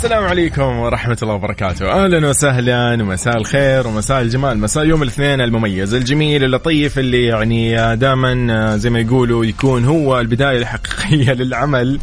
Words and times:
السلام 0.00 0.24
عليكم 0.24 0.62
ورحمة 0.78 1.16
الله 1.22 1.34
وبركاته. 1.34 2.04
أهلا 2.04 2.28
وسهلا 2.28 3.02
ومساء 3.02 3.36
الخير 3.36 3.86
ومساء 3.86 4.20
الجمال. 4.20 4.58
مساء 4.58 4.84
يوم 4.84 5.02
الاثنين 5.02 5.40
المميز 5.40 5.94
الجميل 5.94 6.44
اللطيف 6.44 6.98
اللي 6.98 7.24
يعني 7.24 7.96
دائما 7.96 8.76
زي 8.76 8.90
ما 8.90 9.00
يقولوا 9.00 9.44
يكون 9.44 9.84
هو 9.84 10.20
البداية 10.20 10.58
الحقيقية 10.58 11.32
للعمل. 11.42 12.00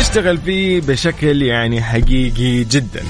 نشتغل 0.00 0.38
فيه 0.38 0.80
بشكل 0.80 1.42
يعني 1.42 1.82
حقيقي 1.82 2.64
جدا. 2.64 3.02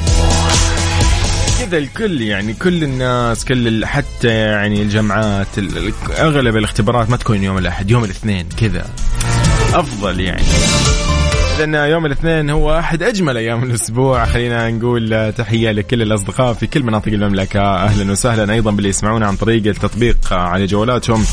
كذا 1.60 1.78
الكل 1.78 2.20
يعني 2.22 2.52
كل 2.54 2.82
الناس 2.84 3.44
كل 3.44 3.86
حتى 3.86 4.28
يعني 4.28 4.82
الجامعات 4.82 5.58
ال- 5.58 5.76
ال- 5.78 6.12
أغلب 6.18 6.56
الاختبارات 6.56 7.10
ما 7.10 7.16
تكون 7.16 7.42
يوم 7.42 7.58
الأحد 7.58 7.90
يوم 7.90 8.04
الاثنين 8.04 8.48
كذا. 8.60 8.86
أفضل 9.74 10.20
يعني. 10.20 10.42
لأن 11.58 11.74
يوم 11.74 12.06
الاثنين 12.06 12.50
هو 12.50 12.78
أحد 12.78 13.02
أجمل 13.02 13.36
أيام 13.36 13.62
الأسبوع. 13.62 14.24
خلينا 14.24 14.70
نقول 14.70 15.32
تحية 15.32 15.70
لكل 15.72 16.02
الأصدقاء 16.02 16.52
في 16.52 16.66
كل 16.66 16.82
مناطق 16.82 17.12
المملكة. 17.12 17.60
أهلا 17.60 18.12
وسهلا 18.12 18.52
أيضا 18.52 18.70
باللي 18.70 18.88
يسمعونا 18.88 19.26
عن 19.26 19.36
طريق 19.36 19.66
التطبيق 19.66 20.32
على 20.32 20.66
جوالاتهم 20.66 21.24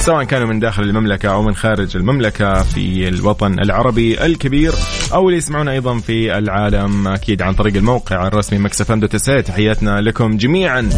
سواء 0.00 0.24
كانوا 0.24 0.48
من 0.48 0.60
داخل 0.60 0.82
المملكة 0.82 1.28
أو 1.28 1.42
من 1.42 1.54
خارج 1.54 1.96
المملكة 1.96 2.62
في 2.62 3.08
الوطن 3.08 3.58
العربي 3.60 4.24
الكبير 4.26 4.72
أو 5.12 5.28
اللي 5.28 5.38
يسمعونا 5.38 5.72
أيضا 5.72 5.98
في 5.98 6.38
العالم 6.38 7.08
أكيد 7.08 7.42
عن 7.42 7.54
طريق 7.54 7.76
الموقع 7.76 8.26
الرسمي 8.26 8.58
mixfm 8.58 9.00
dot 9.00 9.16
sa 9.16 9.42
تحياتنا 9.42 10.00
لكم 10.00 10.36
جميعا. 10.36 10.90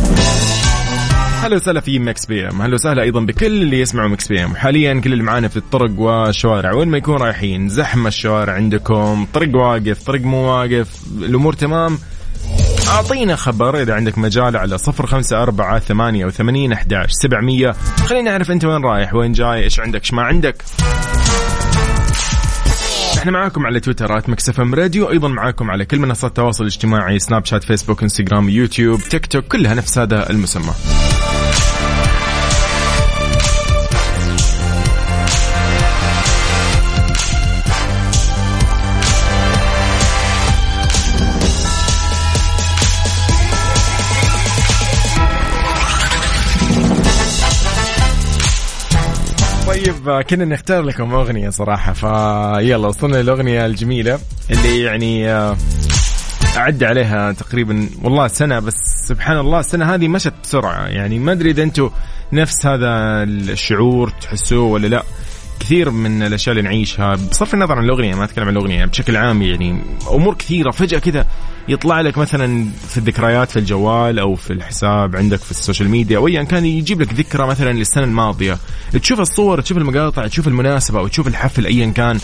هلا 1.43 1.57
وسهلا 1.57 1.81
في 1.81 1.99
Mix 1.99 2.27
PM. 2.27 2.63
هلا 2.63 2.75
وسهلا 2.75 3.03
أيضا 3.03 3.21
بكل 3.21 3.47
اللي 3.47 3.81
يسمعوا 3.81 4.09
Mix 4.09 4.29
PM. 4.29 4.57
حاليا 4.57 5.01
كل 5.01 5.13
اللي 5.13 5.25
معانا 5.25 5.49
في 5.49 5.57
الطرق 5.57 5.91
والشوارع. 5.99 6.73
وين 6.75 6.89
ما 6.89 6.99
يكون 6.99 7.17
رايحين 7.17 7.69
زحمة 7.69 8.09
الشوارع 8.09 8.53
عندكم 8.53 9.27
طريق 9.35 9.57
واقف 9.57 10.03
طريق 10.03 10.23
مو 10.23 10.37
واقف 10.37 10.89
الأمور 11.19 11.53
تمام. 11.53 11.99
أعطينا 12.89 13.37
خبر 13.37 13.83
إذا 13.83 13.95
عندك 13.95 14.19
مجال 14.19 14.57
على 14.57 14.79
صفر 14.79 15.07
خمسة 15.07 15.43
أربعة 15.43 15.79
ثمانية 15.79 16.27
وثمانين 16.27 16.73
أحداش 16.73 17.11
سبعمية. 17.11 17.73
خلينا 18.07 18.31
نعرف 18.31 18.51
أنت 18.51 18.65
وين 18.65 18.85
رايح 18.85 19.15
وين 19.15 19.33
جاي 19.33 19.65
إيش 19.65 19.81
عندك 19.81 20.01
إيش 20.01 20.13
ما 20.13 20.23
عندك. 20.23 20.63
إحنا 23.21 23.33
معاكم 23.33 23.67
على 23.67 23.81
تويتر 23.81 24.19
at 24.19 24.29
Mix 24.29 24.61
FM 24.61 24.75
Radio 24.75 25.11
أيضا 25.11 25.29
معاكم 25.29 25.71
على 25.71 25.85
كل 25.85 25.99
منصات 25.99 26.31
التواصل 26.31 26.65
الاجتماعي 26.65 27.19
سناب 27.19 27.45
شات 27.45 27.65
فيسبوك 27.65 28.03
إنستغرام 28.03 28.49
يوتيوب 28.49 29.01
تيك 29.01 29.27
توك 29.27 29.45
كلها 29.45 29.75
نفس 29.75 29.99
هذا 29.99 30.31
المسمى. 30.31 30.73
آه، 50.09 50.23
كنا 50.23 50.45
نختار 50.45 50.83
لكم 50.83 51.15
أغنية 51.15 51.51
صراحة 51.51 51.93
فيلا 51.93 52.89
وصلنا 52.89 53.17
للأغنية 53.17 53.67
الجميلة 53.67 54.19
اللي 54.51 54.81
يعني 54.81 55.31
آه، 55.31 55.57
عدى 56.57 56.85
عليها 56.85 57.33
تقريبا 57.33 57.89
والله 58.03 58.29
سنة 58.29 58.59
بس 58.59 58.75
سبحان 59.09 59.39
الله 59.39 59.61
السنة 59.61 59.95
هذه 59.95 60.09
مشت 60.09 60.33
بسرعة 60.43 60.87
يعني 60.87 61.19
ما 61.19 61.33
أدري 61.33 61.51
إذا 61.51 61.63
أنتم 61.63 61.91
نفس 62.33 62.67
هذا 62.67 63.23
الشعور 63.23 64.11
تحسوه 64.11 64.65
ولا 64.65 64.87
لا. 64.87 65.03
كثير 65.61 65.91
من 65.91 66.23
الأشياء 66.23 66.57
اللي 66.57 66.69
نعيشها 66.69 67.15
بصرف 67.15 67.55
النظر 67.55 67.79
عن 67.79 67.85
الأغنية 67.85 68.15
ما 68.15 68.25
أتكلم 68.25 68.45
عن 68.45 68.53
الأغنية 68.53 68.85
بشكل 68.85 69.17
عام 69.17 69.43
يعني 69.43 69.83
أمور 70.11 70.35
كثيرة. 70.35 70.71
فجأة 70.71 70.99
كذا 70.99 71.27
يطلع 71.69 72.01
لك 72.01 72.19
مثلا 72.19 72.67
في 72.89 72.99
الذكريات 72.99 73.51
في 73.51 73.59
الجوال 73.59 74.19
أو 74.19 74.35
في 74.35 74.53
الحساب 74.53 75.17
عندك 75.17 75.39
في 75.39 75.51
ال 75.51 75.56
social 75.56 75.89
media 75.89 76.19
أو 76.19 76.29
ايا 76.29 76.43
كان 76.43 76.65
يجيب 76.67 77.01
لك 77.01 77.15
ذكرى 77.15 77.47
مثلا 77.47 77.73
للسنة 77.73 78.05
الماضية. 78.05 78.59
تشوف 79.03 79.21
الصور 79.21 79.61
تشوف 79.61 79.79
المقاطع 79.79 80.27
تشوف 80.27 80.49
المناسبة 80.49 80.99
أو 80.99 81.07
تشوف 81.09 81.27
الحفل 81.27 81.67
ايا 81.67 81.91
كان 81.91 82.19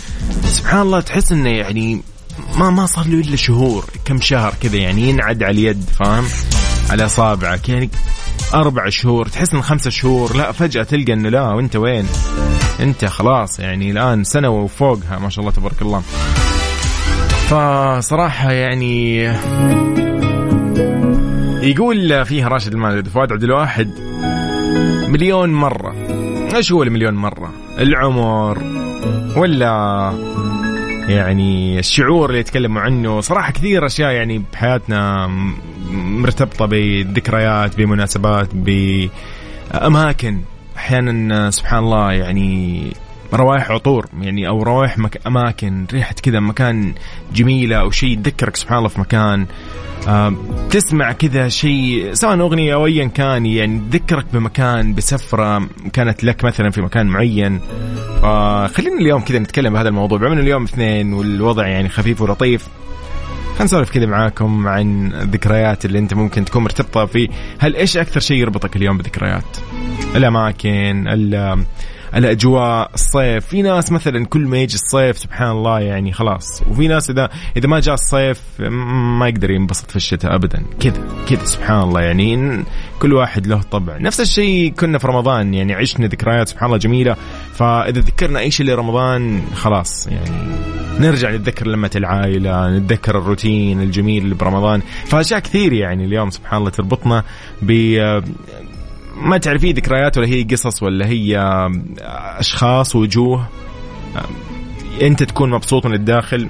سبحان 0.44 0.80
الله 0.80 1.00
تحس 1.00 1.32
إنه 1.32 1.50
يعني 1.50 2.02
ما 2.56 2.70
ما 2.70 2.86
صار 2.86 3.06
له 3.06 3.20
إلا 3.20 3.36
شهور 3.36 3.84
كم 4.04 4.20
شهر 4.20 4.54
كذا 4.62 4.76
يعني 4.76 5.08
ينعد 5.08 5.42
على 5.42 5.50
اليد 5.50 5.84
فاهم؟ 5.98 6.24
على 6.90 7.04
اصابعك 7.04 7.68
يعني 7.68 7.90
أربع 8.54 8.88
شهور 8.88 9.26
تحس 9.26 9.54
إن 9.54 9.62
خمسة 9.62 9.90
شهور 9.90 10.36
لا 10.36 10.52
فجأة 10.52 10.82
تلقى 10.82 11.12
إنه 11.12 11.28
لا 11.28 11.48
وأنت 11.48 11.76
وين؟ 11.76 12.06
أنت 12.80 13.04
خلاص 13.04 13.60
يعني 13.60 13.90
الآن 13.90 14.24
سنة 14.24 14.48
وفوقها 14.48 15.18
ما 15.18 15.28
شاء 15.28 15.40
الله 15.40 15.52
تبارك 15.52 15.82
الله. 15.82 16.00
فصراحة 17.48 18.52
يعني 18.52 19.22
يقول 21.62 22.24
فيها 22.24 22.48
راشد 22.48 22.72
الماجد 22.72 23.08
فؤاد 23.08 23.32
عبد 23.32 23.42
الواحد 23.42 23.90
مليون 25.08 25.52
مرة. 25.52 25.94
إيش 26.56 26.72
هو 26.72 26.82
المليون 26.82 27.14
مرة؟ 27.14 27.52
العمر 27.78 28.58
ولا 29.36 30.12
يعني 31.08 31.78
الشعور 31.78 32.28
اللي 32.28 32.40
يتكلموا 32.40 32.82
عنه؟ 32.82 33.20
صراحة 33.20 33.52
كثير 33.52 33.86
أشياء 33.86 34.12
يعني 34.12 34.42
بحياتنا 34.52 35.30
م- 35.90 36.22
مرتبطة 36.22 36.66
بذكريات 36.66 37.76
بمناسبات 37.76 38.48
بأماكن. 39.72 40.40
أحيانا 40.76 41.50
سبحان 41.50 41.78
الله 41.84 42.12
يعني 42.12 42.92
روائح 43.34 43.70
عطور 43.70 44.06
يعني 44.20 44.48
أو 44.48 44.62
روائح 44.62 44.98
مك... 44.98 45.20
أماكن 45.26 45.86
ريحة 45.92 46.14
كذا 46.22 46.40
مكان 46.40 46.94
جميلة 47.34 47.76
أو 47.76 47.90
شيء 47.90 48.10
يذكرك 48.10 48.56
سبحان 48.56 48.78
الله 48.78 48.88
في 48.88 49.00
مكان. 49.00 49.46
آه 50.08 50.34
تسمع 50.70 51.12
كذا 51.12 51.48
شيء 51.48 52.10
سواء 52.14 52.40
أغنية 52.40 52.74
أو 52.74 52.86
ايا 52.86 53.06
كان 53.06 53.46
يعني 53.46 53.82
تذكرك 53.90 54.26
بمكان 54.32 54.94
بسفرة 54.94 55.68
كانت 55.92 56.24
لك 56.24 56.44
مثلا 56.44 56.70
في 56.70 56.82
مكان 56.82 57.06
معين. 57.06 57.60
فخلينا 58.22 59.00
اليوم 59.00 59.20
كذا 59.20 59.38
نتكلم 59.38 59.72
بهذا 59.72 59.88
الموضوع. 59.88 60.18
بما 60.18 60.32
اليوم 60.40 60.62
اثنين 60.64 61.12
والوضع 61.12 61.66
يعني 61.66 61.88
خفيف 61.88 62.20
ولطيف. 62.20 62.68
خلينا 63.56 63.64
نسولف 63.64 63.90
كذا 63.90 64.06
معاكم 64.06 64.68
عن 64.68 65.12
الذكريات 65.12 65.84
اللي 65.84 65.98
أنت 65.98 66.14
ممكن 66.14 66.44
تكون 66.44 66.62
مرتبطة 66.62 67.04
في 67.06 67.28
هل 67.58 67.76
إيش 67.76 67.96
أكثر 67.96 68.20
شيء 68.20 68.36
يربطك 68.36 68.76
اليوم 68.76 68.98
بذكريات 68.98 69.56
الأماكن 70.16 71.04
ال- 71.08 71.64
الأجواء 72.14 72.90
الصيف. 72.94 73.46
في 73.46 73.62
ناس 73.62 73.92
مثلا 73.92 74.26
كل 74.26 74.40
ما 74.40 74.58
يجي 74.58 74.74
الصيف 74.74 75.18
سبحان 75.18 75.50
الله 75.50 75.80
يعني 75.80 76.12
خلاص. 76.12 76.62
وفي 76.70 76.88
ناس 76.88 77.10
إذا 77.10 77.30
إذا 77.56 77.68
ما 77.68 77.80
جاء 77.80 77.94
الصيف 77.94 78.40
ما 79.18 79.28
يقدر 79.28 79.50
ينبسط 79.50 79.90
في 79.90 79.96
الشتاء 79.96 80.34
ابدا. 80.34 80.62
كذا 80.80 81.02
كذا 81.28 81.44
سبحان 81.44 81.82
الله. 81.82 82.00
يعني 82.00 82.64
كل 82.98 83.12
واحد 83.12 83.46
له 83.46 83.60
طبع. 83.62 83.98
نفس 83.98 84.20
الشيء 84.20 84.72
كنا 84.72 84.98
في 84.98 85.06
رمضان. 85.06 85.54
يعني 85.54 85.74
عشنا 85.74 86.06
ذكريات 86.06 86.48
سبحان 86.48 86.66
الله 86.66 86.78
جميلة. 86.78 87.16
فإذا 87.54 88.00
ذكرنا 88.00 88.40
اي 88.40 88.50
شيء 88.50 88.66
لرمضان 88.66 89.42
خلاص. 89.54 90.06
يعني 90.06 90.46
نرجع 91.00 91.30
نتذكر 91.30 91.66
لمة 91.66 91.90
العائلة 91.96 92.78
نتذكر 92.78 93.18
الروتين 93.18 93.82
الجميل 93.82 94.24
اللي 94.24 94.34
برمضان. 94.34 94.80
فأشياء 95.06 95.40
كثير 95.40 95.72
يعني 95.72 96.04
اليوم 96.04 96.30
سبحان 96.30 96.58
الله 96.58 96.70
تربطنا 96.70 97.24
ب 97.62 97.72
ما 99.16 99.38
تعرف 99.38 99.64
هي 99.64 99.72
ذكريات 99.72 100.18
ولا 100.18 100.26
هي 100.28 100.42
قصص 100.42 100.82
ولا 100.82 101.06
هي 101.06 101.38
أشخاص 102.38 102.96
وجوه؟ 102.96 103.48
أنت 105.02 105.22
تكون 105.22 105.50
مبسوط 105.50 105.86
من 105.86 105.94
الداخل. 105.94 106.48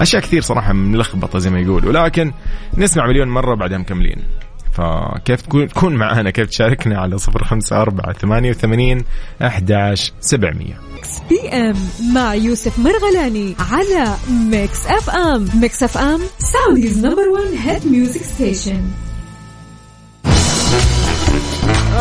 أشياء 0.00 0.22
كثير 0.22 0.42
صراحة 0.42 0.72
ملخبطة 0.72 1.38
زي 1.38 1.50
ما 1.50 1.60
يقولوا 1.60 1.88
ولكن 1.88 2.32
نسمع 2.78 3.06
مليون 3.06 3.28
مرة 3.28 3.54
بعدها 3.54 3.78
مكملين. 3.78 4.22
فكيف 4.72 5.42
تكون 5.42 5.94
معنا 5.94 6.30
كيف 6.30 6.48
تشاركنا 6.48 6.98
على 6.98 7.18
صفر 7.18 7.44
خمسة 7.44 7.82
أربعة 7.82 8.12
ثمانية 8.12 8.50
وثمانين 8.50 9.04
أحداش 9.42 10.12
سبعمية. 10.20 10.80
PM 11.30 11.76
مع 12.14 12.34
يوسف 12.34 12.78
مرغلاني 12.78 13.54
على 13.72 14.16
Mix 14.50 14.86
FM. 14.86 15.48
Mix 15.60 15.82
FM 15.82 16.20
Saudi's 16.38 17.06
number 17.06 17.28
1 17.28 17.44
hit 17.64 17.86
music 17.86 18.22
station. 18.22 18.82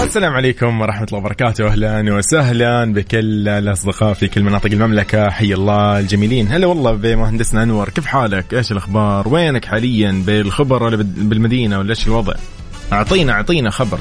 السلام 0.03 0.33
عليكم 0.33 0.81
ورحمة 0.81 1.03
الله 1.03 1.19
وبركاته. 1.19 1.67
أهلا 1.67 2.13
وسهلا 2.15 2.93
بكل 2.93 3.47
الأصدقاء 3.47 4.13
في 4.13 4.27
كل 4.27 4.43
مناطق 4.43 4.71
المملكة. 4.71 5.29
حي 5.29 5.53
الله 5.53 5.99
الجميلين. 5.99 6.47
هلا 6.47 6.67
والله 6.67 6.91
بمهندسنا 6.91 7.63
أنور. 7.63 7.89
كيف 7.89 8.05
حالك؟ 8.05 8.53
إيش 8.53 8.71
الأخبار؟ 8.71 9.27
وينك 9.27 9.65
حاليا 9.65 10.23
بالخبر 10.25 10.83
ولا 10.83 10.95
بالمدينة 10.97 11.79
ولا 11.79 11.89
إيش 11.89 12.07
الوضع؟ 12.07 12.33
أعطينا 12.93 13.33
أعطينا 13.33 13.69
خبر. 13.69 13.99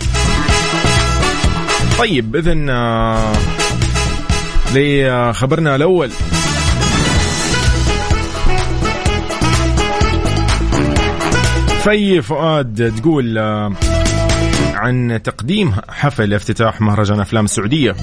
طيب 1.98 2.36
إذن 2.36 2.70
آه، 2.70 3.32
لخبرنا 4.74 5.76
الأول. 5.76 6.10
في 11.84 12.22
فؤاد 12.22 12.94
تقول 12.96 13.38
آه، 13.38 13.72
عن 14.74 15.20
تقديم 15.24 15.74
حفل 15.88 16.34
افتتاح 16.34 16.80
مهرجان 16.80 17.20
أفلام 17.20 17.44
السعودية. 17.44 17.94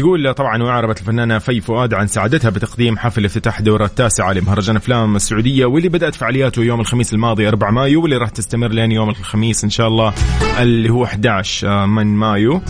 تقول 0.00 0.34
طبعا 0.34 0.62
واعربت 0.62 1.00
الفنانة 1.00 1.38
في 1.38 1.60
فؤاد 1.60 1.94
عن 1.94 2.06
سعادتها 2.06 2.50
بتقديم 2.50 2.98
حفل 2.98 3.24
افتتاح 3.24 3.58
الدوره 3.58 3.84
التاسعه 3.84 4.32
لمهرجان 4.32 4.76
أفلام 4.76 5.16
السعودية 5.16 5.66
واللي 5.66 5.88
بدأت 5.88 6.14
فعالياته 6.14 6.62
يوم 6.62 6.80
الخميس 6.80 7.12
الماضي 7.12 7.48
4 7.48 7.70
مايو 7.70 8.02
واللي 8.02 8.16
راح 8.16 8.28
تستمر 8.28 8.68
لين 8.68 8.92
يوم 8.92 9.08
الخميس 9.08 9.64
إن 9.64 9.70
شاء 9.70 9.88
الله 9.88 10.14
اللي 10.58 10.90
هو 10.90 11.04
11 11.04 11.86
من 11.86 12.06
مايو. 12.06 12.62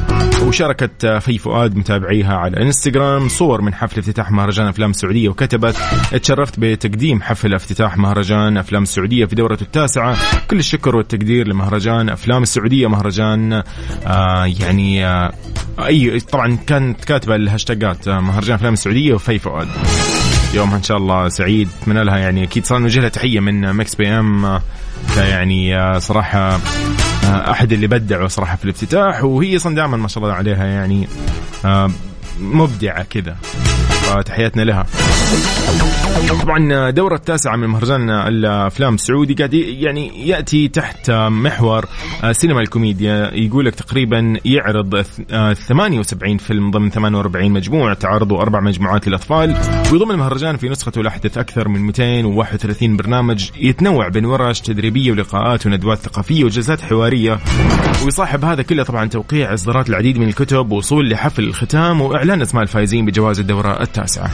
وشاركت 0.43 1.07
في 1.07 1.39
فؤاد 1.39 1.77
متابعيها 1.77 2.37
على 2.37 2.63
إنستغرام 2.63 3.29
صور 3.29 3.61
من 3.63 3.75
حفل 3.75 3.99
افتتاح 3.99 4.31
مهرجان 4.31 4.67
أفلام 4.67 4.91
السعوديه 4.91 5.29
وكتبت 5.29 5.77
تشرفت 6.23 6.55
بتقديم 6.59 7.23
حفل 7.23 7.55
افتتاح 7.55 7.97
مهرجان 7.99 8.57
أفلام 8.57 8.83
السعوديه 8.83 9.25
في 9.25 9.35
دورته 9.35 9.63
التاسعة. 9.63 10.17
كل 10.51 10.59
الشكر 10.59 10.97
والتقدير 10.97 11.49
لمهرجان 11.49 12.09
أفلام 12.09 12.43
السعودية. 12.43 12.87
مهرجان 12.87 13.63
آه 14.07 14.45
يعني 14.61 15.07
آه 15.07 15.33
أي 15.87 16.21
طبعا 16.21 16.59
كانت 16.67 17.05
كاتبه 17.21 17.37
الهاشتاجات. 17.37 18.09
آه، 18.09 18.21
مهرجان 18.21 18.55
أفلام 18.55 18.73
السعودية 18.73 19.15
وفي 19.15 19.39
فؤاد. 19.39 19.69
يومها 20.55 20.77
إن 20.77 20.83
شاء 20.83 20.97
الله 20.97 21.29
سعيد. 21.29 21.69
اتمنى 21.83 22.05
لها 22.05 22.19
يعني 22.19 22.45
أكيد 22.45 22.67
صار 22.67 22.79
نوجه 22.79 23.01
لها 23.01 23.09
تحية 23.09 23.41
من 23.41 23.73
Mix 23.73 23.95
PM. 23.95 24.61
يعني 25.17 26.01
صراحة 26.01 26.61
أحد 27.25 27.73
اللي 27.73 27.87
بدعوا 27.87 28.29
صراحة 28.29 28.57
في 28.57 28.65
الافتتاح. 28.65 29.25
وهي 29.25 29.57
أصلا 29.57 29.75
دائما 29.75 29.97
ما 29.97 30.09
شاء 30.09 30.25
الله 30.25 30.35
عليها 30.35 30.65
يعني 30.65 31.09
مبدعة 32.41 33.03
كذا. 33.03 33.37
فتحياتنا 34.03 34.63
لها. 34.63 34.87
طبعا 36.43 36.91
دورة 36.91 37.15
التاسعة 37.15 37.57
من 37.57 37.67
مهرجان 37.67 38.11
الأفلام 38.11 38.95
السعودي 38.95 39.35
قاعد 39.35 39.55
يعني 39.55 40.29
يأتي 40.29 40.69
تحت 40.69 41.11
محور 41.11 41.87
سينما 42.33 42.61
الكوميديا. 42.61 43.31
يقول 43.35 43.65
لك 43.65 43.75
تقريبا 43.75 44.37
يعرض 44.45 45.03
78 45.69 46.39
فيلم 46.39 46.71
ضمن 46.71 46.91
48 46.91 47.51
مجموعة 47.51 47.95
تعرضوا 47.95 48.43
أربع 48.43 48.61
مجموعات 48.61 49.09
للأطفال. 49.09 49.57
ويضم 49.93 50.11
المهرجان 50.11 50.57
في 50.57 50.69
نسخته 50.69 51.01
الأحدث 51.01 51.39
أكثر 51.39 51.69
من 51.69 51.81
231 51.81 52.97
برنامج. 52.97 53.51
يتنوع 53.57 54.09
بين 54.09 54.25
ورش 54.25 54.61
تدريبية 54.61 55.13
ولقاءات 55.13 55.67
وندوات 55.67 55.99
ثقافية 55.99 56.45
وجلسات 56.45 56.81
حوارية. 56.81 57.39
ويصاحب 58.05 58.45
هذا 58.45 58.63
كله 58.63 58.83
طبعا 58.83 59.07
توقيع 59.07 59.55
إصدارات 59.55 59.89
العديد 59.89 60.19
من 60.19 60.29
الكتب 60.29 60.73
ووصول 60.73 61.11
لحفل 61.11 61.45
الختام 61.45 62.01
وإعلان 62.01 62.43
أسماء 62.43 62.63
الفائزين 62.63 63.07
بجوائز 63.07 63.41
الدورة 63.41 63.83
التاسعة. 63.83 64.31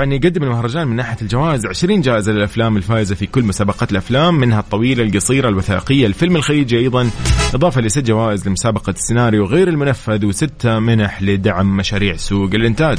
طبعا 0.00 0.14
يقدم 0.14 0.42
المهرجان 0.42 0.88
من 0.88 0.96
ناحية 0.96 1.16
الجوائز. 1.22 1.66
20 1.66 2.00
جائزة 2.00 2.32
للأفلام 2.32 2.76
الفائزة 2.76 3.14
في 3.14 3.26
كل 3.26 3.44
مسابقات 3.44 3.92
الأفلام 3.92 4.34
منها 4.34 4.60
الطويلة 4.60 5.04
القصيرة 5.04 5.48
الوثائقية 5.48 6.06
الفيلم 6.06 6.36
الخليجي 6.36 6.78
أيضا. 6.78 7.10
إضافة 7.54 7.80
لست 7.80 7.98
جوائز 7.98 8.48
لمسابقة 8.48 8.90
السيناريو 8.90 9.44
غير 9.44 9.68
المنفذ 9.68 10.24
وستة 10.26 10.78
منح 10.78 11.22
لدعم 11.22 11.76
مشاريع 11.76 12.16
سوق 12.16 12.50
الإنتاج. 12.54 12.98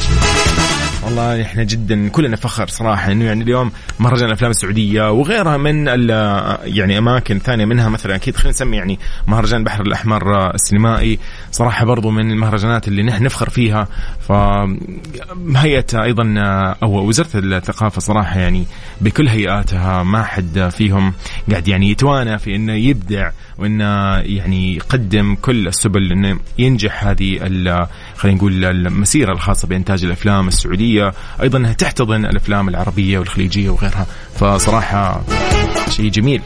والله 1.06 1.42
إحنا 1.42 1.63
جدا 1.63 2.09
كلنا 2.09 2.36
فخر 2.36 2.68
صراحة 2.68 3.12
إنه 3.12 3.25
يعني 3.25 3.44
اليوم 3.44 3.71
مهرجان 4.00 4.27
الأفلام 4.27 4.51
السعودية 4.51 5.12
وغيرها 5.12 5.57
من 5.57 5.88
يعني 6.63 6.98
أماكن 6.98 7.39
ثانية 7.39 7.65
منها 7.65 7.89
مثلا 7.89 8.15
أكيد 8.15 8.36
خلينا 8.36 8.50
نسمي 8.50 8.77
يعني 8.77 9.00
مهرجان 9.27 9.59
البحر 9.59 9.81
الأحمر 9.81 10.53
السينمائي. 10.56 11.19
صراحة 11.51 11.86
برضو 11.86 12.12
من 12.12 12.31
المهرجانات 12.31 12.88
اللي 12.88 13.03
نحن 13.03 13.24
نفخر 13.24 13.50
فيها. 13.50 13.88
فهيئه 14.19 16.03
أيضا 16.03 16.33
أو 16.83 17.07
وزارة 17.07 17.30
الثقافة 17.36 18.01
صراحة 18.01 18.39
يعني 18.39 18.65
بكل 19.01 19.27
هيئاتها 19.27 20.03
ما 20.03 20.24
حد 20.24 20.69
فيهم 20.77 21.13
قاعد 21.51 21.68
يعني 21.68 21.89
يتوانى 21.89 22.39
في 22.39 22.56
إنه 22.56 22.74
يبدع 22.74 23.31
وإنه 23.57 24.18
يعني 24.18 24.75
يقدم 24.75 25.36
كل 25.42 25.68
السبل 25.68 26.12
إنه 26.12 26.39
ينجح 26.59 27.03
هذه 27.03 27.38
خلينا 28.15 28.38
نقول 28.38 28.65
المسيرة 28.65 29.31
الخاصة 29.31 29.68
بإنتاج 29.68 30.03
الأفلام 30.03 30.48
السعودية. 30.48 31.13
أيضا 31.42 31.57
إنها 31.57 31.74
تحتضن 31.74 32.25
الأفلام 32.25 32.69
العربية 32.69 33.19
والخليجية 33.19 33.69
وغيرها. 33.69 34.06
فصراحة 34.36 35.21
شيء 35.89 36.09
جميل. 36.09 36.42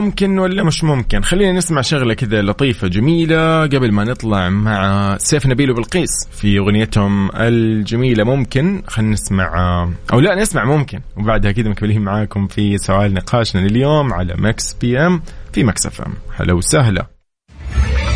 ممكن 0.00 0.38
ولا 0.38 0.64
مش 0.64 0.84
ممكن؟ 0.84 1.22
خلينا 1.22 1.52
نسمع 1.52 1.80
شغلة 1.80 2.14
كذا 2.14 2.42
لطيفة 2.42 2.88
جميلة 2.88 3.60
قبل 3.62 3.92
ما 3.92 4.04
نطلع 4.04 4.48
مع 4.48 5.16
سيف 5.18 5.46
نبيل 5.46 5.70
وبلقيس 5.70 6.10
في 6.32 6.58
أغنيتهم 6.58 7.30
الجميلة. 7.34 8.24
ممكن؟ 8.24 8.82
خلينا 8.86 9.12
نسمع 9.12 9.82
أو 10.12 10.20
لا 10.20 10.34
نسمع 10.34 10.64
ممكن. 10.64 11.00
وبعدها 11.16 11.52
كذا 11.52 11.68
مكملين 11.68 12.02
معاكم 12.02 12.46
في 12.46 12.78
سؤال 12.78 13.14
نقاشنا 13.14 13.60
لليوم 13.60 14.12
على 14.12 14.34
Mix 14.38 14.74
PM 14.74 15.22
في 15.52 15.64
Mix 15.64 15.86
FM. 15.86 16.14
هلا 16.36 16.52
وسهلا. 16.52 17.06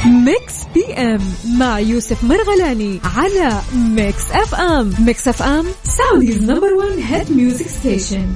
Mix 0.06 0.54
PM 0.74 1.20
مع 1.58 1.78
يوسف 1.78 2.24
مرغلاني 2.24 3.00
على 3.16 3.60
Mix 3.74 4.30
FM. 4.32 4.92
Mix 5.06 5.28
FM 5.28 5.64
Saudi's 5.84 6.42
number 6.42 6.72
1 6.74 6.98
hit 6.98 7.32
music 7.36 7.66
station. 7.66 8.26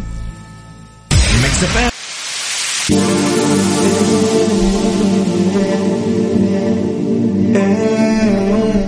Mix 1.43 1.65
FM. 1.65 1.94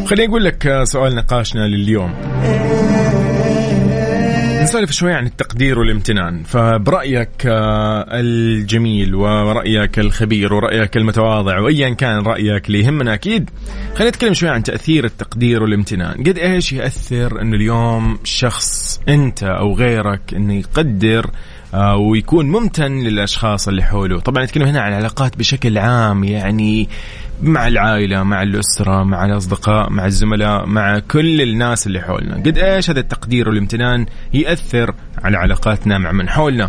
خليني 0.07 0.29
أقول 0.29 0.45
لك 0.45 0.83
سؤال 0.85 1.15
نقاشنا 1.15 1.69
لليوم. 1.69 2.15
نسولف 4.63 4.91
شوي 4.91 5.13
عن 5.13 5.27
التقدير 5.27 5.79
والامتنان 5.79 6.43
فبرأيك 6.43 7.47
آه، 7.47 8.07
الجميل 8.11 9.15
ورأيك 9.15 9.99
الخبير 9.99 10.55
ورأيك 10.55 10.97
المتواضع 10.97 11.59
وأيا 11.61 11.91
كان 11.91 12.19
رأيك 12.19 12.67
اللي 12.67 12.81
يهمنا 12.81 13.15
أكيد 13.15 13.51
خلينا 13.95 14.09
نتكلم 14.09 14.35
شوي 14.35 14.49
عن 14.49 14.63
تأثير 14.63 15.05
التقدير 15.05 15.63
والامتنان. 15.63 16.23
قد 16.23 16.39
إيش 16.39 16.73
يأثر 16.73 17.43
أنه 17.43 17.57
اليوم 17.57 18.19
شخص 18.25 19.01
أنت 19.09 19.43
أو 19.43 19.75
غيرك 19.75 20.35
أنه 20.35 20.55
يقدر 20.55 21.31
آه، 21.75 21.97
ويكون 21.97 22.51
ممتن 22.51 22.93
للأشخاص 22.93 23.69
اللي 23.69 23.83
حوله؟ 23.83 24.21
طبعا 24.21 24.45
نتكلم 24.45 24.67
هنا 24.67 24.81
عن 24.81 24.93
العلاقات 24.93 25.37
بشكل 25.37 25.79
عام 25.79 26.25
يعني 26.25 26.89
مع 27.43 27.69
العائلة 27.69 28.23
مع 28.23 28.43
الأسرة 28.43 29.05
مع 29.05 29.25
الأصدقاء 29.25 29.91
مع 29.91 30.07
الزملاء 30.07 30.67
مع 30.67 30.99
كل 30.99 31.41
الناس 31.41 31.87
اللي 31.87 32.01
حولنا. 32.01 32.35
قد 32.35 32.59
إيش 32.59 32.91
هذا 32.91 33.01
التقدير 33.01 33.49
والامتنان 33.49 34.07
يأثر 34.35 34.95
على 35.25 35.37
علاقاتنا 35.37 35.99
مع 35.99 36.13
من 36.13 36.29
حولنا؟ 36.29 36.69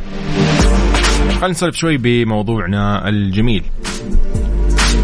خلينا 1.29 1.47
نسولف 1.47 1.75
شوي 1.75 1.97
بموضوعنا 1.97 3.09
الجميل. 3.09 3.63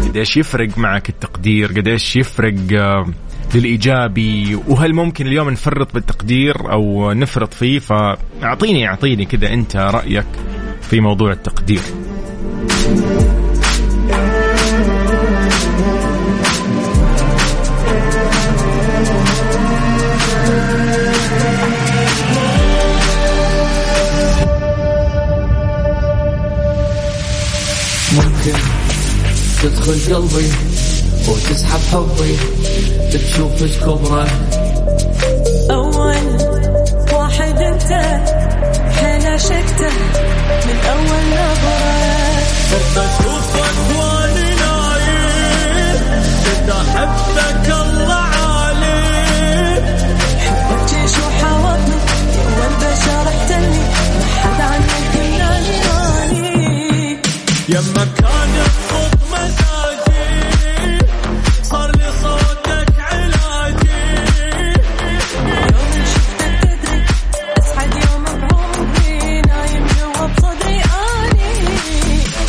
قديش 0.04 0.36
يفرق 0.36 0.78
معك 0.78 1.08
التقدير؟ 1.08 1.72
قديش 1.72 2.16
يفرق 2.16 2.54
آه، 2.72 3.06
للإيجابي؟ 3.54 4.58
وهل 4.68 4.94
ممكن 4.94 5.26
اليوم 5.26 5.50
نفرط 5.50 5.94
بالتقدير 5.94 6.72
أو 6.72 7.12
نفرط 7.12 7.54
فيه؟ 7.54 7.78
فأعطيني 7.78 8.88
أعطيني 8.88 9.24
كذا 9.24 9.52
أنت 9.52 9.76
رأيك 9.76 10.26
في 10.82 11.00
موضوع 11.00 11.32
التقدير. 11.32 11.82
تدخل 29.64 30.14
قلبي 30.14 30.52
وتسحب 31.28 31.80
حبي 31.92 32.36
تشوفك 33.12 33.84
كبرى 33.84 34.26
أول 35.70 36.16
واحد 37.12 37.58
أنت 37.58 37.92
حين 38.92 39.26
عشقته 39.26 39.92
من 40.66 40.78
أول 40.90 41.24
نظرة. 41.32 41.84
صرت 42.70 42.96
أشوفك 42.98 43.76
وأنا 43.98 44.54
نايم 44.60 45.98
كنت 46.44 46.70
أحبك 46.70 47.68
الله 47.70 48.12
عالي. 48.12 49.02
حبك 50.38 50.88
جيش 50.88 51.12
وحاضني 51.18 51.96
بشر 52.56 52.76
بشرحتني 52.80 53.78
ما 54.18 54.26
حد 54.42 54.60
عنك 54.60 55.14
يما 55.14 55.54
يمك 57.68 58.24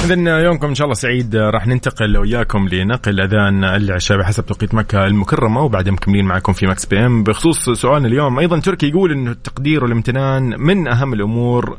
اذا 0.06 0.40
يومكم 0.40 0.68
إن 0.68 0.76
شاء 0.76 0.86
الله 0.86 0.96
سعيد. 0.96 1.36
راح 1.36 1.68
ننتقل 1.68 2.18
وياكم 2.18 2.68
لنقل 2.68 3.22
أذان 3.22 3.64
العشاء 3.64 4.18
بحسب 4.18 4.46
توقيت 4.46 4.74
مكة 4.74 5.06
المكرمة 5.06 5.62
وبعدين 5.62 5.94
مكملين 5.94 6.26
معكم 6.26 6.54
في 6.54 6.66
ماكس 6.66 6.86
بي 6.86 7.06
إم. 7.06 7.24
بخصوص 7.24 7.70
سؤالنا 7.70 8.08
اليوم 8.08 8.40
أيضا 8.40 8.60
تركي 8.60 8.88
يقول 8.88 9.12
انه 9.12 9.32
التقدير 9.32 9.84
والامتنان 9.84 10.62
من 10.62 10.88
أهم 10.88 11.14
الأمور 11.14 11.78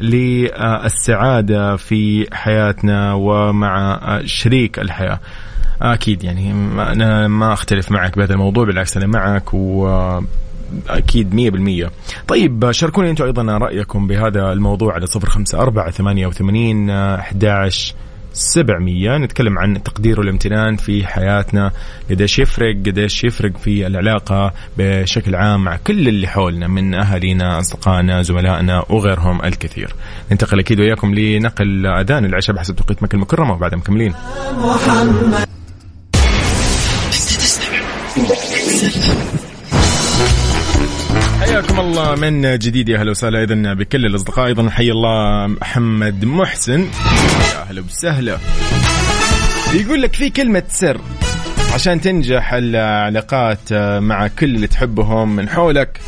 للسعادة 0.00 1.76
في 1.76 2.26
حياتنا 2.32 3.14
ومع 3.14 4.00
شريك 4.24 4.78
الحياة. 4.78 5.20
أكيد 5.82 6.24
يعني 6.24 6.50
أنا 6.78 7.28
ما 7.28 7.52
أختلف 7.52 7.90
معك 7.90 8.16
بهذا 8.16 8.32
الموضوع 8.32 8.64
بالعكس 8.64 8.96
أنا 8.96 9.06
معك 9.06 9.54
و 9.54 9.88
أكيد 10.88 11.52
100% 11.86 11.90
طيب 12.28 12.70
شاركوني 12.70 13.10
أنتم 13.10 13.24
أيضا 13.24 13.42
رأيكم 13.42 14.06
بهذا 14.06 14.52
الموضوع 14.52 14.94
على 14.94 15.06
054 15.16 15.90
88 15.90 16.90
11 16.90 17.94
700 18.32 19.16
نتكلم 19.18 19.58
عن 19.58 19.76
التقدير 19.76 20.20
والامتنان 20.20 20.76
في 20.76 21.06
حياتنا 21.06 21.70
قديش 22.10 22.38
يفرق 22.38 22.76
قديش 22.86 23.24
يفرق 23.24 23.56
في 23.56 23.86
العلاقة 23.86 24.52
بشكل 24.78 25.34
عام 25.34 25.64
مع 25.64 25.76
كل 25.76 26.08
اللي 26.08 26.26
حولنا 26.26 26.68
من 26.68 26.94
أهالينا 26.94 27.58
أصدقائنا 27.58 28.22
زملائنا 28.22 28.84
وغيرهم 28.90 29.44
الكثير. 29.44 29.94
ننتقل 30.32 30.58
أكيد 30.58 30.80
وياكم 30.80 31.14
لنقل 31.14 31.86
أذان 31.86 32.24
العشاء 32.24 32.56
بحسب 32.56 32.76
توقيت 32.76 33.02
مكة 33.02 33.16
المكرمة 33.16 33.52
وبعدها 33.52 33.78
مكملين. 33.78 34.14
حياكم 41.40 41.80
الله 41.80 42.14
من 42.14 42.58
جديد 42.58 42.88
يا 42.88 42.98
أهلا 42.98 43.10
وسهلا 43.10 43.42
اذا 43.42 43.74
بكل 43.74 44.06
الأصدقاء. 44.06 44.46
أيضا 44.46 44.70
حي 44.70 44.90
الله 44.90 45.46
محمد 45.46 46.24
محسن. 46.24 46.80
يا 46.80 47.62
أهلا 47.62 47.80
وسهلا. 47.80 48.38
يقول 49.74 50.02
لك 50.02 50.14
في 50.14 50.30
كلمة 50.30 50.62
سر 50.68 51.00
عشان 51.74 52.00
تنجح 52.00 52.52
العلاقات 52.52 53.72
مع 53.98 54.26
كل 54.26 54.54
اللي 54.54 54.66
تحبهم 54.66 55.36
من 55.36 55.48
حولك. 55.48 56.00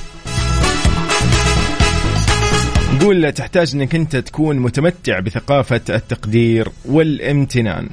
يقول 3.01 3.33
تحتاج 3.33 3.75
إنك 3.75 3.95
أنت 3.95 4.17
تكون 4.17 4.59
متمتع 4.59 5.21
بثقافة 5.21 5.81
التقدير 5.91 6.69
والامتنان. 6.85 7.89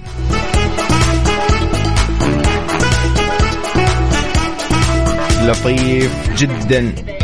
لطيف 5.42 6.12
جدا. 6.38 7.17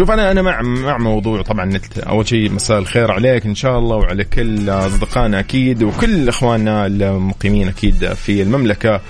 شوف 0.00 0.10
أنا 0.10 0.30
أنا 0.30 0.42
مع 0.42 0.62
مع 0.62 0.98
موضوع 0.98 1.42
طبعا 1.42 1.64
نت- 1.64 1.98
أول 1.98 2.28
شيء 2.28 2.50
مساء 2.52 2.78
الخير 2.78 3.10
عليك 3.10 3.46
إن 3.46 3.54
شاء 3.54 3.78
الله 3.78 3.96
وعلى 3.96 4.24
كل 4.24 4.70
أصدقائنا 4.70 5.40
أكيد 5.40 5.82
وكل 5.82 6.28
إخواننا 6.28 6.86
المقيمين 6.86 7.68
أكيد 7.68 8.12
في 8.12 8.42
المملكة. 8.42 9.00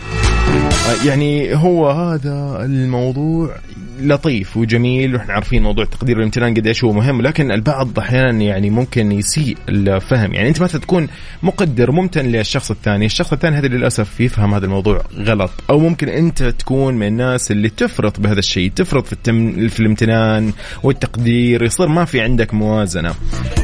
يعني 1.04 1.54
هو 1.54 1.90
هذا 1.90 2.59
الموضوع 2.64 3.54
لطيف 4.00 4.57
وجميل 4.57 5.14
وإحنا 5.14 5.35
عارفين 5.35 5.62
موضوع 5.62 5.85
التقدير 5.85 6.16
والامتنان 6.16 6.54
قديش 6.54 6.85
هو 6.85 6.92
مهم 6.92 7.23
لكن 7.23 7.50
البعض 7.52 7.99
أحيانا 7.99 8.45
يعني 8.45 8.71
ممكن 8.71 9.12
يسيء 9.12 9.57
الفهم. 9.69 10.35
يعني 10.35 10.49
أنت 10.49 10.62
مثلا 10.62 10.80
تكون 10.80 11.09
مقدر 11.42 11.92
ممتن 11.92 12.25
للشخص 12.25 12.71
الثاني 12.71 13.07
الشخص 13.07 13.33
الثاني 13.33 13.59
هذا 13.59 13.69
للأسف 13.69 14.21
يفهم 14.21 14.54
هذا 14.54 14.64
الموضوع 14.64 15.02
غلط. 15.19 15.50
أو 15.71 15.78
ممكن 15.78 16.09
أنت 16.09 16.42
تكون 16.42 16.95
من 16.95 17.07
الناس 17.07 17.50
اللي 17.50 17.69
تفرط 17.69 18.21
بهذا 18.21 18.38
الشيء 18.38 18.71
تفرط 18.76 19.07
في, 19.07 19.12
التم... 19.12 19.69
في 19.69 19.80
الامتنان 19.80 20.52
والتقدير 20.83 21.62
يصير 21.62 21.88
ما 21.88 22.04
في 22.04 22.21
عندك 22.21 22.54
موازنة. 22.54 23.14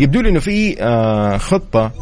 يبدو 0.00 0.20
لي 0.20 0.28
إنه 0.28 0.40
في 0.40 0.82
آه 0.82 1.36
خطة 1.36 1.92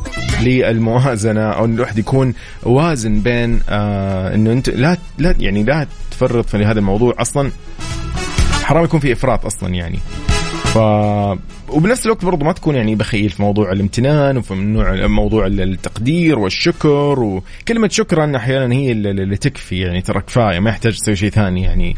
للموازنة 0.42 1.40
أو 1.40 1.64
الواحد 1.64 1.98
يكون 1.98 2.34
وازن 2.62 3.20
بين 3.20 3.60
آه 3.68 4.34
إنه 4.34 4.52
أنت 4.52 4.70
لا 4.70 4.96
لا 5.18 5.34
يعني 5.38 5.62
لا 5.64 5.86
تفرط 6.10 6.48
في 6.48 6.64
هذا 6.64 6.78
الموضوع 6.78 7.14
أصلا. 7.18 7.50
حرام 8.64 8.84
يكون 8.84 9.00
في 9.00 9.12
إفراط 9.12 9.46
أصلا 9.46 9.74
يعني. 9.74 9.98
ف 10.64 10.78
وبنفس 11.68 12.06
الوقت 12.06 12.24
برضو 12.24 12.44
ما 12.44 12.52
تكون 12.52 12.74
يعني 12.74 12.94
بخيل 12.94 13.30
في 13.30 13.42
موضوع 13.42 13.72
الامتنان 13.72 14.36
وفي 14.36 14.54
موضوع 15.08 15.46
التقدير 15.46 16.38
والشكر 16.38 17.20
وكلمة 17.20 17.88
شكرا 17.88 18.36
أحيانا 18.36 18.74
هي 18.74 18.92
اللي 18.92 19.36
تكفي 19.36 19.76
يعني 19.78 20.00
ترى 20.02 20.20
كفاية 20.20 20.58
ما 20.60 20.70
يحتاج 20.70 20.92
تسوي 20.98 21.16
شيء 21.16 21.30
ثاني 21.30 21.62
يعني. 21.62 21.96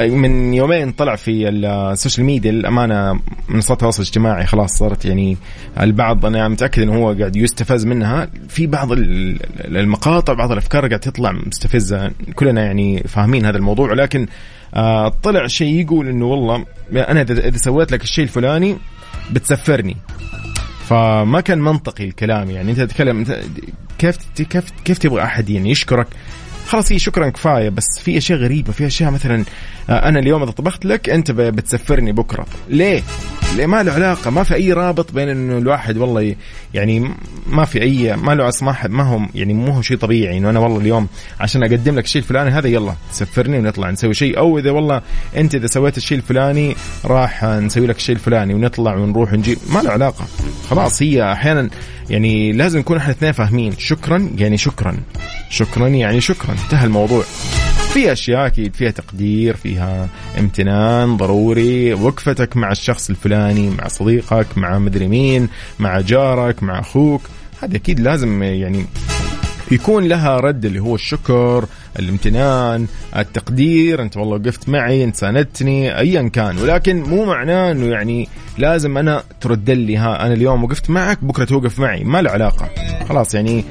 من 0.00 0.54
يومين 0.54 0.92
طلع 0.92 1.16
في 1.16 1.48
ال 1.48 1.59
social 1.59 2.26
media 2.26 2.50
الامانة 2.50 3.20
منصات 3.48 3.76
التواصل 3.76 4.02
الاجتماعي 4.02 4.46
خلاص 4.46 4.78
صارت 4.78 5.04
يعني 5.04 5.36
البعض 5.80 6.26
أنا 6.26 6.48
متأكد 6.48 6.82
إنه 6.82 6.94
هو 6.96 7.12
قاعد 7.12 7.36
يستفز 7.36 7.86
منها. 7.86 8.28
في 8.48 8.66
بعض 8.66 8.92
ال- 8.92 9.38
المقاطع 9.76 10.32
بعض 10.32 10.52
الأفكار 10.52 10.86
قاعد 10.88 11.00
تطلع 11.00 11.32
مستفزة 11.32 12.10
كلنا 12.34 12.64
يعني 12.64 13.02
فاهمين 13.08 13.46
هذا 13.46 13.56
الموضوع 13.56 13.92
لكن 13.92 14.26
آه، 14.76 15.08
طلع 15.22 15.46
شيء 15.46 15.80
يقول 15.80 16.08
إنه 16.08 16.26
والله 16.26 16.66
أنا 16.92 17.20
اذا 17.20 17.56
سويت 17.56 17.92
لك 17.92 18.02
الشيء 18.02 18.24
الفلاني 18.24 18.76
بتسفرني. 19.30 19.96
فما 20.86 21.40
كان 21.40 21.58
منطقي 21.58 22.04
الكلام 22.04 22.50
يعني. 22.50 22.70
أنت 22.70 22.80
تتكلم 22.80 23.18
أنت 23.18 23.40
كيف 23.98 24.16
كيف 24.34 24.70
كيف 24.84 24.98
تبغى 24.98 25.22
أحد 25.22 25.50
يعني 25.50 25.70
يشكرك؟ 25.70 26.06
خلاص 26.66 26.92
هي 26.92 26.98
شكرا 26.98 27.28
كفاية 27.28 27.68
بس 27.68 27.86
في 28.00 28.18
أشياء 28.18 28.38
غريبة 28.38 28.72
في 28.72 28.86
أشياء 28.86 29.10
مثلا 29.10 29.44
أنا 29.88 30.18
اليوم 30.18 30.42
إذا 30.42 30.50
طبخت 30.50 30.84
لك 30.84 31.10
أنت 31.10 31.30
بتسفرني 31.30 32.12
بكرة. 32.12 32.46
ليه؟ 32.68 33.02
ليه؟ 33.56 33.66
ما 33.66 33.82
له 33.82 33.92
علاقة 33.92 34.30
ما 34.30 34.42
في 34.42 34.54
أي 34.54 34.72
رابط 34.72 35.12
بين 35.12 35.28
إنه 35.28 35.58
الواحد 35.58 35.96
والله 35.96 36.34
يعني 36.74 37.10
ما 37.46 37.64
في 37.64 37.82
أي 37.82 38.16
ما 38.16 38.34
له 38.34 38.48
اسماح 38.48 38.86
ما 38.86 39.04
هو 39.04 39.20
يعني 39.34 39.54
مو 39.54 39.72
هو 39.72 39.82
شيء 39.82 39.96
طبيعي 39.96 40.38
إنه 40.38 40.50
أنا 40.50 40.58
والله 40.58 40.80
اليوم 40.80 41.08
عشان 41.40 41.62
أقدم 41.62 41.98
لك 41.98 42.04
الشيء 42.04 42.22
الفلاني 42.22 42.50
هذا 42.50 42.68
يلا 42.68 42.94
تسفرني 43.12 43.58
ونطلع 43.58 43.90
نسوي 43.90 44.14
شيء. 44.14 44.38
أو 44.38 44.58
إذا 44.58 44.70
والله 44.70 45.02
أنت 45.36 45.54
إذا 45.54 45.66
سويت 45.66 45.96
الشيء 45.96 46.18
الفلاني 46.18 46.76
راح 47.04 47.44
نسوي 47.44 47.86
لك 47.86 47.96
الشيء 47.96 48.14
الفلاني 48.14 48.54
ونطلع 48.54 48.94
ونروح 48.94 49.32
ونجي 49.32 49.58
ما 49.70 49.80
له 49.80 49.90
علاقة. 49.90 50.26
خلاص 50.70 51.02
هي 51.02 51.32
أحيانا 51.32 51.70
يعني 52.10 52.52
لازم 52.52 52.78
نكون 52.78 52.96
إحنا 52.96 53.12
الاثنين 53.12 53.32
فاهمين. 53.32 53.72
شكرا 53.78 54.30
يعني 54.36 54.56
شكرا. 54.56 54.96
شكرا 55.50 55.88
يعني 55.88 56.20
شكرا. 56.20 56.54
انتهى 56.64 56.86
الموضوع. 56.86 57.24
في 57.96 58.12
أشياء 58.12 58.46
أكيد 58.46 58.74
فيها 58.74 58.90
تقدير 58.90 59.56
فيها 59.56 60.08
امتنان 60.38 61.16
ضروري. 61.16 61.94
وقفتك 61.94 62.56
مع 62.56 62.72
الشخص 62.72 63.10
الفلاني 63.10 63.70
مع 63.70 63.88
صديقك 63.88 64.46
مع 64.58 64.78
مدري 64.78 65.08
مين 65.08 65.48
مع 65.78 66.00
جارك 66.00 66.62
مع 66.62 66.80
أخوك 66.80 67.22
هذا 67.62 67.76
أكيد 67.76 68.00
لازم 68.00 68.42
يعني 68.42 68.84
يكون 69.70 70.04
لها 70.04 70.40
رد 70.40 70.64
اللي 70.64 70.80
هو 70.80 70.94
الشكر 70.94 71.66
الامتنان 71.98 72.86
التقدير 73.16 74.02
أنت 74.02 74.16
والله 74.16 74.36
وقفت 74.36 74.68
معي 74.68 75.04
انت 75.04 75.16
ساندتني 75.16 75.98
ايا 75.98 76.28
كان. 76.28 76.58
ولكن 76.58 77.02
مو 77.02 77.24
معناه 77.24 77.72
إنه 77.72 77.86
يعني 77.86 78.28
لازم 78.58 78.98
أنا 78.98 79.22
ترد 79.40 79.70
لي 79.70 79.96
ها 79.96 80.26
أنا 80.26 80.34
اليوم 80.34 80.64
وقفت 80.64 80.90
معك 80.90 81.24
بكرة 81.24 81.44
توقف 81.44 81.78
معي. 81.78 82.04
ما 82.04 82.22
له 82.22 82.30
علاقة. 82.30 82.68
خلاص 83.08 83.34
يعني 83.34 83.64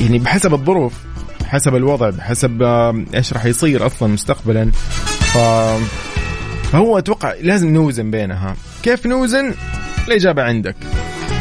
يعني 0.00 0.18
بحسب 0.18 0.54
الظروف. 0.54 1.13
حسب 1.54 1.76
الوضع 1.76 2.10
بحسب 2.10 2.62
إيش 3.14 3.32
راح 3.32 3.44
يصير 3.44 3.86
أصلا 3.86 4.08
مستقبلا. 4.08 4.70
ف 5.20 5.38
فهو 6.72 6.98
أتوقع 6.98 7.34
لازم 7.42 7.74
نوزن 7.74 8.10
بينها. 8.10 8.56
كيف 8.82 9.06
نوزن؟ 9.06 9.54
الإجابة 10.08 10.42
عندك. 10.42 10.76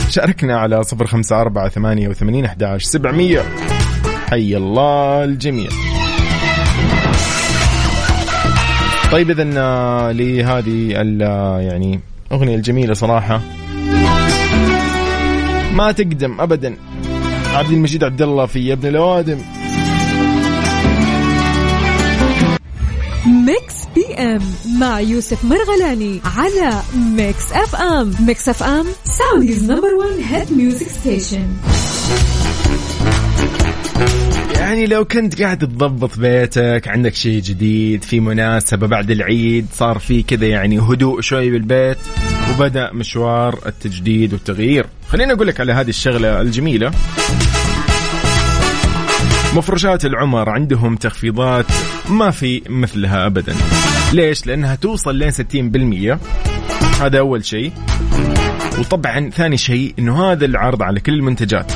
شاركنا 0.10 0.60
على 0.60 0.84
صفر 0.84 1.08
خمسة 1.08 1.42
أربعة 1.42 1.70
ثمانية 1.70 2.08
وثمانين 2.08 2.46
أحداش 2.46 2.84
سبعمية. 2.84 3.42
حي 4.30 4.58
الله 4.58 5.24
الجميع. 5.24 5.70
طيب 9.12 9.30
إذا 9.30 9.50
آه، 9.58 10.12
لهذه 10.12 10.94
آه، 11.22 11.60
يعني 11.60 12.00
أغنية 12.32 12.56
الجميلة 12.56 12.94
صراحة. 12.94 13.42
ما 15.74 15.92
تقدم 15.92 16.42
أبدا. 16.42 16.76
عبد 17.54 17.72
المجيد 17.72 18.04
عبد 18.04 18.22
الله 18.22 18.46
في 18.46 18.68
يا 18.68 18.74
ابن 18.74 18.88
الأوادم. 18.88 19.38
Mix 23.28 23.74
PM 23.96 24.42
مع 24.80 25.00
يوسف 25.00 25.46
مرغلاني 25.46 26.22
على 26.26 26.82
Mix 26.96 27.52
FM 27.52 28.14
Mix 28.20 28.50
FM 28.50 28.86
Saudi's 29.06 29.72
number 29.72 29.94
1 29.94 30.10
hit 30.30 30.54
music 30.54 30.88
station 30.88 31.48
يعني 34.56 34.86
لو 34.86 35.06
كنت 35.06 35.42
قاعد 35.42 35.58
تضبط 35.58 36.20
بيتك 36.20 36.88
عندك 36.88 37.16
شيء 37.16 37.42
جديد 37.42 38.04
في 38.04 38.20
مناسبة 38.20 38.88
بعد 38.88 39.12
العيد 39.12 39.68
صار 39.74 40.00
في 40.00 40.24
كذا 40.24 40.48
يعني 40.48 40.80
هدوء 40.80 41.22
شوي 41.22 41.50
بالبيت 41.50 41.98
وبدأ 42.52 42.92
مشوار 42.94 43.60
التجديد 43.66 44.34
والتغيير. 44.34 44.86
خليني 45.08 45.34
أقول 45.34 45.48
لك 45.48 45.60
على 45.60 45.74
هذه 45.74 45.90
الشغلة 45.90 46.42
الجميلة. 46.42 46.92
مفروشات 49.56 50.06
العمر 50.06 50.50
عندهم 50.50 50.96
تخفيضات 50.96 51.66
ما 52.10 52.32
في 52.32 52.62
مثلها 52.70 53.26
ابدا. 53.26 53.56
ليش؟ 54.14 54.48
لأنها 54.48 54.76
توصل 54.76 55.16
لين 55.16 55.32
60% 55.32 56.20
هذا 57.02 57.20
أول 57.20 57.46
شيء. 57.46 57.72
وطبعا 58.80 59.30
ثاني 59.30 59.58
شيء 59.58 59.94
إنه 60.00 60.32
هذا 60.32 60.46
العرض 60.46 60.84
على 60.84 61.00
كل 61.00 61.14
المنتجات. 61.14 61.72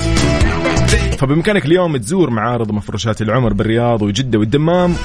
فبإمكانك 1.20 1.66
اليوم 1.66 1.98
تزور 1.98 2.30
معارض 2.30 2.72
مفروشات 2.72 3.22
العمر 3.22 3.54
بالرياض 3.54 4.02
وجدة 4.02 4.40
والدمام 4.40 4.96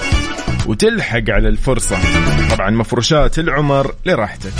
وتلحق 0.66 1.30
على 1.30 1.48
الفرصة. 1.48 1.96
طبعا 2.50 2.70
مفروشات 2.70 3.38
العمر 3.38 3.94
لراحتك. 4.06 4.52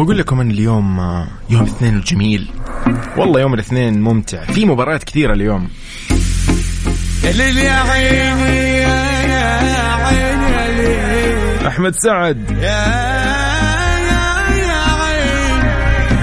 ما 0.00 0.04
أقول 0.04 0.18
لكم 0.18 0.40
إن 0.40 0.50
اليوم 0.50 1.00
آه، 1.00 1.26
يوم 1.50 1.62
الاثنين 1.62 1.96
الجميل 1.96 2.50
والله 3.16 3.40
يوم 3.40 3.54
الاثنين 3.54 4.00
ممتع. 4.00 4.44
في 4.44 4.64
مباريات 4.66 5.04
كثيرة 5.04 5.32
اليوم. 5.32 5.68
يا 7.24 7.74
عيني 7.74 8.78
يا 8.78 9.94
عيني 10.56 11.68
أحمد 11.68 11.94
سعد. 11.94 12.50
يا 12.50 12.56
يا 12.60 14.30
يا 14.68 14.82
عين 15.00 15.64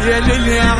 يا 0.09 0.19
ليل 0.19 0.47
يا 0.47 0.71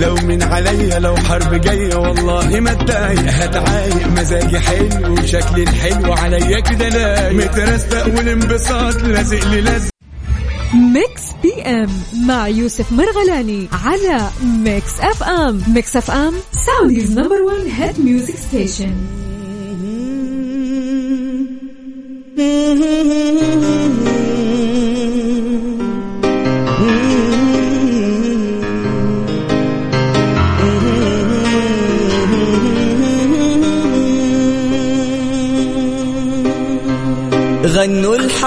لو 0.00 0.14
من 0.14 0.42
عليا 0.42 0.98
لو 0.98 1.16
حرب 1.16 1.54
جاية 1.54 1.94
والله 1.94 2.60
ما 2.60 2.72
اتضايق 2.72 3.20
هتعايق 3.20 4.06
مزاجي 4.06 4.58
حلو 4.60 5.12
وشكلي 5.12 5.62
الحلو 5.62 6.12
عليا 6.12 6.60
كده 6.60 6.88
لايق 6.88 7.32
مترستق 7.32 8.06
والانبساط 8.06 8.94
لازق 9.02 9.48
لي 9.48 9.60
لازق. 9.60 9.90
Mix 10.74 11.22
PM 11.42 11.90
مع 12.26 12.48
يوسف 12.48 12.92
مرغلاني 12.92 13.68
على 13.86 14.28
Mix 14.64 15.00
FM. 15.00 15.62
Mix 15.74 15.96
FM 15.96 16.32
Saudi's 16.66 17.18
number 17.18 17.42
1 17.42 17.66
hit 17.78 18.00
music 18.00 18.34
station 18.36 18.92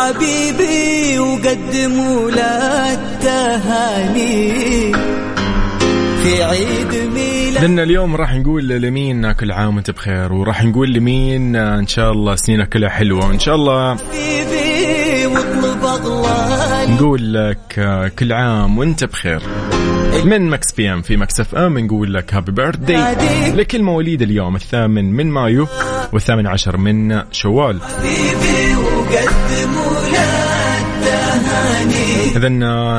غنوا 0.09 0.19
لحبيبي 0.21 1.19
وقدموا 1.19 2.31
له 2.31 2.93
التهاني 2.93 4.51
في 6.23 6.43
عيد 6.43 7.13
ميلاد 7.13 7.63
لأن 7.63 7.79
اليوم 7.79 8.15
راح 8.15 8.33
نقول 8.33 8.67
لمين 8.67 9.31
كل 9.31 9.51
عام 9.51 9.75
وانت 9.75 9.91
بخير 9.91 10.33
وراح 10.33 10.63
نقول 10.63 10.93
لمين 10.93 11.55
إن 11.55 11.87
شاء 11.87 12.11
الله 12.11 12.35
سنينك 12.35 12.69
كلها 12.69 12.89
حلوة 12.89 13.27
وإن 13.27 13.39
شاء 13.39 13.55
الله 13.55 13.97
حبيبي 13.97 15.25
واطلب 15.25 15.83
اغلى 15.83 16.93
نقول 16.93 17.33
لك 17.33 18.13
كل 18.19 18.33
عام 18.33 18.77
وانت 18.77 19.03
بخير. 19.03 19.41
من 20.25 20.49
Mix 20.49 20.71
PM 20.71 21.01
في 21.01 21.17
Mix 21.17 21.39
FM 21.39 21.79
نقول 21.79 22.13
لك 22.13 22.33
happy 22.33 22.51
birthday 22.51 22.97
لكل 23.51 23.83
مواليد 23.83 24.21
اليوم 24.21 24.55
الثامن 24.55 25.13
من 25.13 25.31
مايو 25.31 25.67
والثامن 26.13 26.47
عشر 26.47 26.77
من 26.77 27.21
شوال. 27.31 27.79
التهاني 30.99 32.35
اذا 32.35 32.47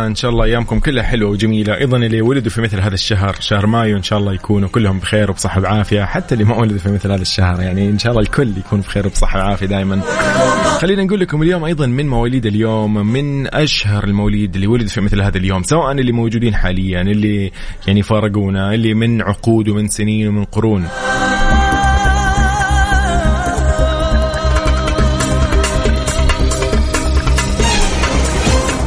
إن 0.06 0.14
شاء 0.14 0.30
الله 0.30 0.44
أيامكم 0.44 0.78
كلها 0.78 1.02
حلوة 1.02 1.30
وجميلة. 1.30 1.76
أيضا 1.76 1.96
اللي 1.96 2.22
ولدوا 2.22 2.50
في 2.50 2.60
مثل 2.60 2.80
هذا 2.80 2.94
الشهر 2.94 3.36
شهر 3.40 3.66
مايو 3.66 3.96
إن 3.96 4.02
شاء 4.02 4.18
الله 4.18 4.32
يكونوا 4.34 4.68
كلهم 4.68 4.98
بخير 4.98 5.30
وبصحة 5.30 5.60
وعافية. 5.60 6.04
حتى 6.04 6.34
اللي 6.34 6.44
ما 6.44 6.56
ولدوا 6.56 6.78
في 6.78 6.92
مثل 6.92 7.12
هذا 7.12 7.22
الشهر 7.22 7.60
يعني 7.60 7.88
إن 7.88 7.98
شاء 7.98 8.12
الله 8.12 8.22
الكل 8.22 8.52
يكون 8.58 8.80
بخير 8.80 9.06
وبصحة 9.06 9.38
وعافية 9.38 9.66
دائما 9.66 10.00
خلينا 10.80 11.04
نقول 11.04 11.20
لكم 11.20 11.42
اليوم 11.42 11.64
أيضا 11.64 11.86
من 11.86 12.08
مواليد 12.08 12.46
اليوم 12.46 13.06
من 13.06 13.54
أشهر 13.54 14.04
المواليد 14.04 14.54
اللي 14.54 14.66
ولدوا 14.66 14.88
في 14.88 15.00
مثل 15.00 15.22
هذا 15.22 15.38
اليوم 15.38 15.62
سواء 15.62 15.92
اللي 15.92 16.12
موجودين 16.12 16.54
حاليا 16.54 17.00
اللي 17.00 17.52
يعني 17.86 18.02
فارقونا 18.02 18.74
اللي 18.74 18.94
من 18.94 19.22
عقود 19.22 19.68
ومن 19.68 19.88
سنين 19.88 20.28
ومن 20.28 20.44
قرون. 20.44 20.88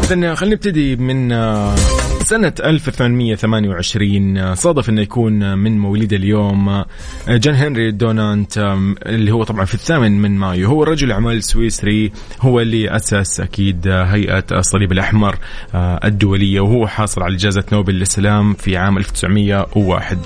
إذن 0.04 0.36
خلينا 0.36 0.56
نبتدي 0.56 0.96
من 0.96 1.32
آه، 1.32 1.76
سنة 2.24 2.54
1828 2.60 4.38
آه، 4.38 4.54
صادف 4.54 4.90
إنه 4.90 5.02
يكون 5.02 5.58
من 5.58 5.80
مواليد 5.80 6.14
اليوم 6.14 6.70
آه، 6.70 6.86
جان 7.28 7.56
هنري 7.56 7.92
دونانت 7.92 8.58
اللي 9.06 9.32
هو 9.32 9.44
طبعا 9.44 9.66
في 9.66 9.74
الثامن 9.74 10.22
من 10.22 10.38
مايو. 10.38 10.68
هو 10.70 10.84
رجل 10.84 11.12
أعمال 11.12 11.44
سويسري 11.44 12.12
هو 12.42 12.60
اللي 12.60 12.96
أسس 12.96 13.40
أكيد 13.40 13.88
هيئة 13.88 14.44
الصليب 14.52 14.92
الأحمر 14.92 15.36
الدولية 15.76 16.60
وهو 16.62 16.88
حاصل 16.88 17.24
على 17.24 17.36
جائزة 17.36 17.64
نوبل 17.72 17.94
للسلام 17.94 18.54
في 18.54 18.78
عام 18.78 18.98
1901 18.98 20.18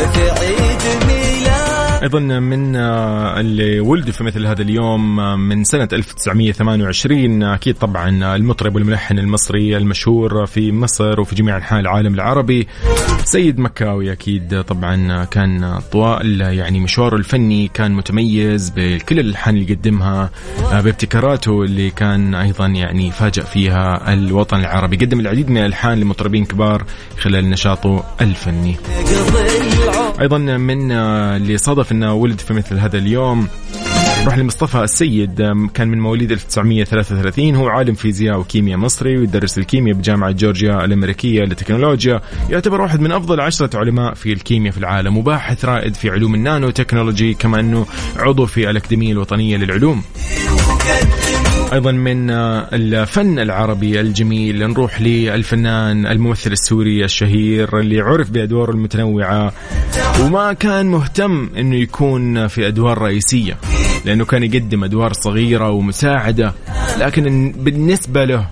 التهاني 0.00 0.70
في 0.78 1.19
أيضا 2.02 2.20
من 2.20 2.76
آه، 2.76 3.40
اللي 3.40 3.80
ولدوا 3.80 4.12
في 4.12 4.24
مثل 4.24 4.46
هذا 4.46 4.62
اليوم 4.62 5.20
آه، 5.20 5.36
من 5.36 5.64
سنة 5.64 5.88
1928 5.92 7.42
آه، 7.42 7.54
أكيد 7.54 7.74
طبعا 7.74 8.36
المطرب 8.36 8.74
والملحن 8.74 9.18
المصري 9.18 9.76
المشهور 9.76 10.46
في 10.46 10.72
مصر 10.72 11.20
وفي 11.20 11.34
جميع 11.34 11.56
أنحاء 11.56 11.80
العالم 11.80 12.14
العربي. 12.14 12.68
سيد 13.24 13.58
مكاوي 13.58 14.12
أكيد 14.12 14.62
طبعا 14.62 15.24
كان 15.24 15.78
طوال 15.92 16.40
يعني 16.40 16.80
مشواره 16.80 17.16
الفني 17.16 17.68
كان 17.68 17.92
متميز 17.92 18.72
بكل 18.76 19.18
الألحان 19.20 19.56
اللي 19.56 19.74
قدمها 19.74 20.30
بابتكاراته 20.72 21.62
اللي 21.62 21.90
كان 21.90 22.34
أيضا 22.34 22.66
يعني 22.66 23.10
فاجأ 23.10 23.42
فيها 23.42 24.12
الوطن 24.12 24.60
العربي. 24.60 24.96
قدم 24.96 25.20
العديد 25.20 25.50
من 25.50 25.56
الألحان 25.56 26.00
لمطربين 26.00 26.44
كبار 26.44 26.84
خلال 27.18 27.50
نشاطه 27.50 28.04
الفني. 28.20 28.76
أيضا 30.20 30.38
من 30.38 30.92
اللي 30.92 31.58
صادف 31.58 31.89
انه 31.92 32.14
ولد 32.14 32.40
في 32.40 32.54
مثل 32.54 32.78
هذا 32.78 32.98
اليوم. 32.98 33.48
نروح 34.22 34.38
لمصطفى 34.38 34.78
السيد 34.78 35.42
كان 35.74 35.88
من 35.88 36.00
مواليد 36.00 36.32
1933 36.32 37.54
هو 37.54 37.68
عالم 37.68 37.94
فيزياء 37.94 38.38
وكيمياء 38.38 38.78
مصري 38.78 39.18
ويدرس 39.18 39.58
الكيمياء 39.58 39.96
بجامعة 39.96 40.30
جورجيا 40.30 40.84
الأمريكية 40.84 41.40
للتكنولوجيا 41.40 42.20
يعتبر 42.50 42.80
واحد 42.80 43.00
من 43.00 43.12
أفضل 43.12 43.40
عشرة 43.40 43.78
علماء 43.78 44.14
في 44.14 44.32
الكيمياء 44.32 44.72
في 44.72 44.78
العالم 44.78 45.16
وباحث 45.16 45.64
رائد 45.64 45.94
في 45.94 46.10
علوم 46.10 46.34
النانو 46.34 46.70
تكنولوجي 46.70 47.34
كما 47.34 47.60
أنه 47.60 47.86
عضو 48.16 48.46
في 48.46 48.70
الأكاديمية 48.70 49.12
الوطنية 49.12 49.56
للعلوم. 49.56 50.02
أيضا 51.72 51.92
من 51.92 52.30
آه، 52.30 52.68
الفن 52.72 53.38
العربي 53.38 54.00
الجميل. 54.00 54.68
نروح 54.68 55.00
للفنان 55.00 56.06
الممثل 56.06 56.52
السوري 56.52 57.04
الشهير 57.04 57.78
اللي 57.78 58.00
عرف 58.00 58.30
بأدواره 58.30 58.70
المتنوعة 58.70 59.52
وما 60.20 60.52
كان 60.52 60.86
مهتم 60.86 61.50
إنه 61.58 61.76
يكون 61.76 62.46
في 62.46 62.66
أدوار 62.66 62.98
رئيسية 62.98 63.56
لأنه 64.04 64.24
كان 64.24 64.42
يقدم 64.42 64.84
أدوار 64.84 65.12
صغيرة 65.12 65.70
ومساعدة. 65.70 66.54
لكن 66.98 67.52
بالنسبة 67.56 68.24
له 68.24 68.46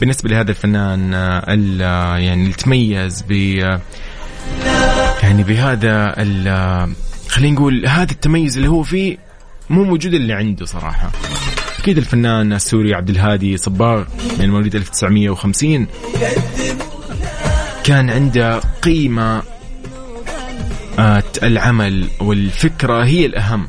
بالنسبة 0.00 0.30
لهذا 0.30 0.50
الفنان 0.50 1.14
آه، 1.14 2.16
يعني 2.18 2.42
اللي 2.42 2.54
تميز 2.54 3.24
ب 3.28 3.32
يعني 5.22 5.42
بهذا 5.42 6.14
خلينا 7.28 7.54
نقول 7.54 7.86
هذا 7.86 8.12
التميز 8.12 8.56
اللي 8.56 8.68
هو 8.68 8.82
فيه 8.82 9.16
مو 9.70 9.84
موجود 9.84 10.14
اللي 10.14 10.32
عنده 10.32 10.66
صراحة. 10.66 11.10
أكيد 11.86 11.98
الفنان 11.98 12.52
السوري 12.52 12.94
عبد 12.94 13.10
الهادي 13.10 13.56
صباغ 13.56 14.04
من 14.38 14.50
مواليد 14.50 14.74
1950 14.74 15.86
كان 17.84 18.10
عنده 18.10 18.58
قيمة 18.58 19.42
آه، 20.98 21.22
العمل 21.42 22.08
والفكرة 22.20 23.04
هي 23.04 23.26
الأهم. 23.26 23.68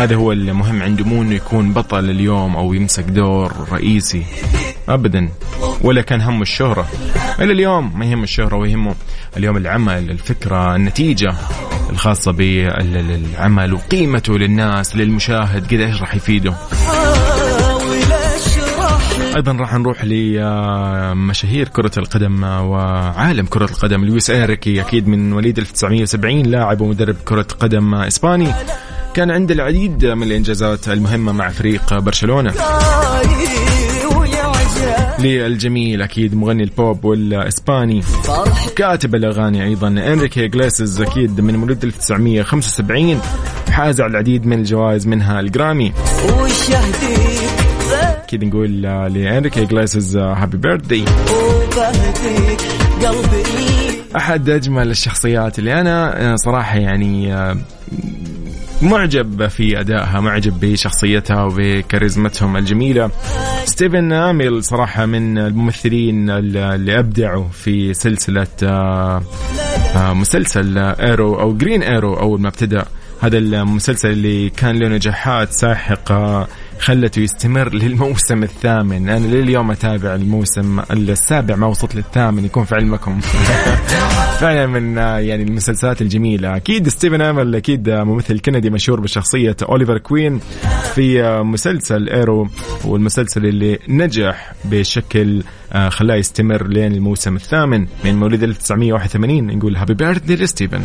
هذا 0.00 0.16
هو 0.16 0.32
المهم 0.32 0.82
عنده 0.82 1.04
مو 1.04 1.22
إنه 1.22 1.34
يكون 1.34 1.72
بطل 1.72 2.10
اليوم 2.10 2.56
أو 2.56 2.74
يمسك 2.74 3.04
دور 3.04 3.52
رئيسي. 3.72 4.22
ابدا. 4.88 5.28
ولا 5.80 6.02
كان 6.02 6.20
همه 6.20 6.42
الشهرة. 6.42 6.86
إلى 7.40 7.52
اليوم 7.52 7.98
ما 7.98 8.04
يهم 8.04 8.22
الشهرة 8.22 8.56
ويهمه 8.56 8.94
اليوم 9.36 9.56
العمل 9.56 10.10
الفكرة 10.10 10.76
النتيجة 10.76 11.34
الخاصة 11.90 12.32
بالعمل 12.32 13.74
وقيمته 13.74 14.38
للناس 14.38 14.96
للمشاهد 14.96 15.64
قد 15.64 15.80
إيش 15.80 16.00
راح 16.00 16.14
يفيده. 16.14 16.54
أيضا 19.36 19.52
راح 19.52 19.74
نروح 19.74 20.04
لمشاهير 20.04 21.68
كرة 21.68 21.92
القدم 21.98 22.44
وعالم 22.44 23.46
كرة 23.46 23.64
القدم. 23.64 24.04
لويس 24.04 24.30
انريكي 24.30 24.80
أكيد 24.80 25.08
من 25.08 25.30
مواليد 25.30 25.58
1970 25.58 26.42
لاعب 26.46 26.80
ومدرب 26.80 27.16
كرة 27.24 27.46
قدم 27.60 27.94
إسباني. 27.94 28.52
كان 29.14 29.30
عنده 29.30 29.54
العديد 29.54 30.06
من 30.06 30.22
الإنجازات 30.22 30.88
المهمة 30.88 31.32
مع 31.32 31.48
فريق 31.48 31.98
برشلونة. 31.98 32.54
للجميل 35.18 36.02
أكيد 36.02 36.34
مغني 36.34 36.62
البوب 36.62 37.04
والإسباني. 37.04 38.02
كاتب 38.76 39.14
الأغاني 39.14 39.64
أيضا 39.64 39.88
إنريكي 39.88 40.48
إجليسياس 40.48 41.00
أكيد 41.00 41.40
من 41.40 41.56
مواليد 41.56 41.84
1975 41.84 43.20
حاز 43.70 44.00
على 44.00 44.10
العديد 44.10 44.46
من 44.46 44.58
الجوائز 44.58 45.06
منها 45.06 45.40
الجرامي. 45.40 45.92
أكيد 48.24 48.44
نقول 48.44 48.82
لإنريكي 48.82 49.64
إجليسياس 49.64 50.16
happy 50.16 50.56
birthday 50.56 51.04
أحد 54.16 54.48
أجمل 54.50 54.90
الشخصيات 54.90 55.58
اللي 55.58 55.80
أنا 55.80 56.34
صراحة 56.36 56.78
يعني 56.78 57.34
آه، 57.34 57.56
معجب 58.82 59.46
في 59.46 59.80
أدائها 59.80 60.20
معجب 60.20 60.60
بشخصيتها 60.60 61.44
وبكاريزمتهم 61.44 62.56
الجميلة. 62.56 63.10
ستيفن 63.64 64.12
أميل 64.12 64.64
صراحة 64.64 65.06
من 65.06 65.38
الممثلين 65.38 66.30
اللي 66.30 66.98
أبدعوا 66.98 67.48
في 67.48 67.94
سلسلة 67.94 68.46
آه، 68.62 69.22
آه، 69.96 70.14
مسلسل 70.14 70.78
Arrow 70.78 71.40
أو 71.40 71.56
Green 71.56 71.82
Arrow 71.82 72.14
أول 72.14 72.40
ما 72.40 72.48
ابتدأ. 72.48 72.84
هذا 73.20 73.38
المسلسل 73.38 74.10
اللي 74.10 74.50
كان 74.50 74.78
له 74.78 74.88
نجاحات 74.88 75.52
ساحقة. 75.52 76.48
خلته 76.80 77.20
يستمر 77.20 77.74
للموسم 77.74 78.42
الثامن. 78.42 79.08
أنا 79.08 79.26
لليوم 79.26 79.70
أتابع 79.70 80.14
الموسم 80.14 80.80
السابع 80.90 81.56
ما 81.56 81.66
وصلت 81.66 81.94
للثامن 81.94 82.44
يكون 82.44 82.64
في 82.64 82.74
علمكم. 82.74 83.20
فعلا 84.40 84.66
من 84.66 84.96
يعني 84.96 85.42
المسلسلات 85.42 86.02
الجميلة. 86.02 86.56
أكيد 86.56 86.88
ستيفن 86.88 87.20
أميل 87.20 87.54
أكيد 87.54 87.88
آه، 87.88 88.04
ممثل 88.04 88.38
كندي 88.38 88.70
مشهور 88.70 89.00
بشخصية 89.00 89.56
أوليفر 89.62 89.98
كوين 89.98 90.40
في 90.94 91.22
مسلسل 91.42 92.08
Arrow 92.08 92.48
والمسلسل 92.84 93.46
اللي 93.46 93.78
نجح 93.88 94.52
بشكل 94.64 95.42
آه، 95.72 95.88
خلاه 95.88 96.14
يستمر 96.14 96.66
لين 96.66 96.92
الموسم 96.92 97.36
الثامن 97.36 97.86
من 98.04 98.16
مواليد 98.16 98.42
1981 98.42 99.46
نقول 99.46 99.76
happy 99.76 99.94
birthday 99.94 100.36
لستيفن. 100.36 100.82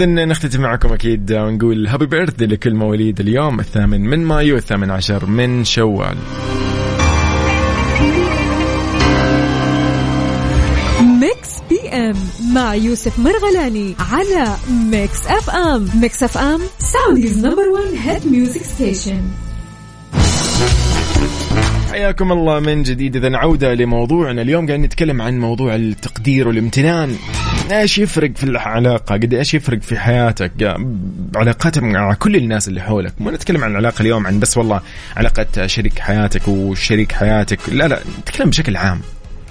إذا 0.00 0.24
نختتم 0.24 0.60
معكم 0.60 0.92
أكيد 0.92 1.32
ونقول 1.32 1.86
happy 1.86 2.06
birthday 2.06 2.46
لكل 2.46 2.74
مواليد 2.74 3.20
اليوم 3.20 3.60
الثامن 3.60 4.00
من 4.00 4.18
مايو 4.18 4.56
الثامن 4.56 4.90
عشر 4.90 5.26
من 5.26 5.64
شوال. 5.64 6.16
Mix 11.20 11.60
PM 11.70 12.16
مع 12.54 12.74
يوسف 12.74 13.18
مرغلاني 13.18 13.94
على 14.12 14.56
Mix 14.90 15.26
FM. 15.26 15.88
Mix 16.00 16.22
FM 16.22 16.60
Saudi's 16.78 17.38
number 17.38 17.68
1 17.68 17.84
hit 17.94 18.26
music 18.32 18.62
station 18.62 19.22
حياكم 21.90 22.32
الله 22.32 22.60
من 22.60 22.82
جديد. 22.82 23.16
إذا 23.16 23.36
عودة 23.36 23.74
لموضوعنا 23.74 24.42
اليوم 24.42 24.66
قاعدين 24.66 24.84
نتكلم 24.84 25.22
عن 25.22 25.38
موضوع 25.38 25.74
التقدير 25.74 26.48
والامتنان. 26.48 27.16
إيش 27.72 27.98
يفرق 27.98 28.36
في 28.36 28.44
العلاقة؟ 28.44 29.14
قد 29.14 29.34
إيش 29.34 29.54
يفرق 29.54 29.80
في 29.80 29.98
حياتك؟ 29.98 30.76
علاقاتك 31.36 31.82
مع 31.82 32.14
كل 32.14 32.36
الناس 32.36 32.68
اللي 32.68 32.80
حولك. 32.80 33.12
ما 33.20 33.30
نتكلم 33.30 33.64
عن 33.64 33.70
العلاقة 33.70 34.02
اليوم 34.02 34.26
عن 34.26 34.40
بس 34.40 34.56
والله 34.56 34.80
علاقة 35.16 35.66
شريك 35.66 35.98
حياتك 35.98 36.48
وشريك 36.48 37.12
حياتك. 37.12 37.58
لا 37.68 37.88
لا 37.88 38.00
نتكلم 38.20 38.50
بشكل 38.50 38.76
عام. 38.76 39.00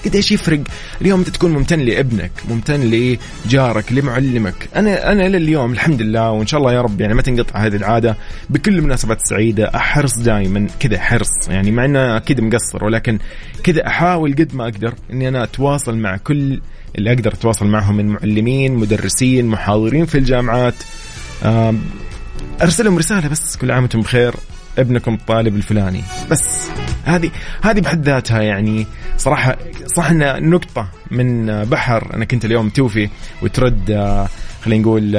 قد 0.05 0.15
إيش 0.15 0.31
يفرق؟ 0.31 0.59
اليوم 1.01 1.19
أنت 1.19 1.29
تكون 1.29 1.51
ممتن 1.51 1.79
لابنك 1.79 2.31
ممتن 2.49 2.81
لجارك 3.45 3.93
لمعلمك. 3.93 4.69
أنا 4.75 5.11
أنا 5.11 5.27
إلى 5.27 5.37
اليوم 5.37 5.71
الحمد 5.71 6.01
لله 6.01 6.31
وإن 6.31 6.47
شاء 6.47 6.59
الله 6.59 6.73
يا 6.73 6.81
رب 6.81 7.01
يعني 7.01 7.13
ما 7.13 7.21
تنقطع 7.21 7.59
هذه 7.59 7.75
العادة. 7.75 8.17
بكل 8.49 8.77
المناسبات 8.77 9.17
السعيده 9.17 9.71
أحرص 9.75 10.19
دائما 10.19 10.67
كذا 10.79 10.99
حرص 10.99 11.49
يعني 11.49 11.71
مع 11.71 11.85
إنه 11.85 12.17
أكيد 12.17 12.41
مقصر 12.41 12.85
ولكن 12.85 13.19
كذا 13.63 13.87
أحاول 13.87 14.33
قد 14.33 14.55
ما 14.55 14.63
أقدر 14.63 14.93
إني 15.11 15.27
أنا 15.27 15.43
أتواصل 15.43 15.97
مع 15.97 16.17
كل 16.17 16.61
اللي 16.97 17.13
أقدر 17.13 17.33
أتواصل 17.33 17.67
معهم 17.67 17.95
من 17.95 18.05
معلمين 18.07 18.75
مدرسين 18.75 19.45
محاضرين 19.45 20.05
في 20.05 20.17
الجامعات. 20.17 20.73
آم، 21.43 21.81
أرسل 22.61 22.85
لهم 22.85 22.97
رسالة 22.97 23.27
بس 23.27 23.57
كل 23.57 23.71
عام 23.71 23.81
وأنتم 23.81 24.01
بخير 24.01 24.33
ابنكم 24.77 25.13
الطالب 25.13 25.55
الفلاني. 25.55 26.01
بس 26.31 26.69
هذه 27.05 27.31
هذه 27.61 27.79
بحد 27.79 28.05
ذاتها 28.05 28.41
يعني 28.41 28.87
صراحة 29.17 29.57
صح 29.95 30.09
إنها 30.09 30.39
نقطة 30.39 30.89
من 31.11 31.45
بحر 31.63 32.15
انك 32.15 32.33
انت 32.33 32.45
اليوم 32.45 32.69
توفي 32.69 33.09
وترد 33.41 33.91
آه، 33.91 34.27
خلينا 34.65 34.81
نقول 34.81 35.15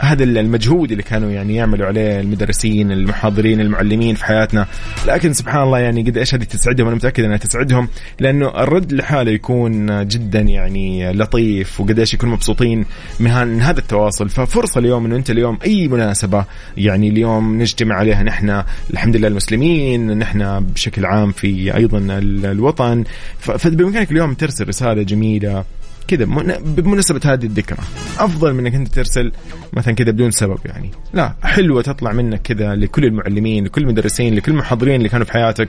هذا 0.00 0.24
المجهود 0.24 0.90
اللي 0.90 1.02
كانوا 1.02 1.30
يعني 1.30 1.54
يعملوا 1.54 1.86
عليه 1.86 2.20
المدرسين 2.20 2.92
المحاضرين 2.92 3.60
المعلمين 3.60 4.14
في 4.14 4.24
حياتنا. 4.24 4.66
لكن 5.06 5.32
سبحان 5.32 5.62
الله 5.62 5.78
يعني 5.78 6.02
قد 6.02 6.18
إيش 6.18 6.34
هذه 6.34 6.44
تسعدهم؟ 6.44 6.86
أنا 6.86 6.96
متأكد 6.96 7.24
أنها 7.24 7.36
تسعدهم 7.36 7.88
لأنه 8.20 8.48
الرد 8.48 8.92
لحاله 8.92 9.30
يكون 9.30 10.06
جدا 10.08 10.40
يعني 10.40 11.12
لطيف 11.12 11.80
وقد 11.80 11.98
إيش 11.98 12.14
يكونوا 12.14 12.34
مبسوطين 12.34 12.84
من 13.20 13.30
هذا 13.62 13.78
التواصل. 13.80 14.28
ففرصة 14.28 14.78
اليوم 14.78 15.04
إنه 15.06 15.16
أنت 15.16 15.30
اليوم 15.30 15.58
أي 15.64 15.88
مناسبة 15.88 16.44
يعني 16.76 17.08
اليوم 17.08 17.62
نجتمع 17.62 17.94
عليها 17.96 18.22
نحن 18.22 18.62
الحمد 18.90 19.16
لله 19.16 19.28
المسلمين 19.28 20.18
نحن 20.18 20.60
بشكل 20.60 21.04
عام 21.06 21.32
في 21.32 21.76
أيضا 21.76 21.98
ال- 21.98 22.46
الوطن. 22.46 23.04
فبإمكانك 23.38 24.12
اليوم 24.12 24.34
ترسل 24.34 24.68
رسالة 24.68 25.02
جميلة 25.02 25.64
كذا 26.10 26.24
من- 26.24 26.54
بمناسبة 26.64 27.20
هذه 27.24 27.44
الذكرى 27.44 27.78
أفضل 28.18 28.52
من 28.54 28.66
أنك 28.66 28.74
أنت 28.74 28.88
ترسل 28.94 29.32
مثلا 29.72 29.94
كذا 29.94 30.10
بدون 30.10 30.30
سبب 30.30 30.58
يعني. 30.64 30.90
لا 31.14 31.34
حلوة 31.42 31.82
تطلع 31.82 32.12
منك 32.12 32.42
كذا 32.42 32.74
لكل 32.74 33.04
المعلمين 33.04 33.64
لكل 33.64 33.82
المدرسين 33.82 34.34
لكل 34.34 34.52
المحاضرين 34.52 34.94
اللي 34.94 35.08
كانوا 35.08 35.26
في 35.26 35.32
حياتك 35.32 35.68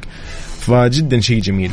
فجدا 0.59 1.19
شيء 1.19 1.41
جميل. 1.41 1.71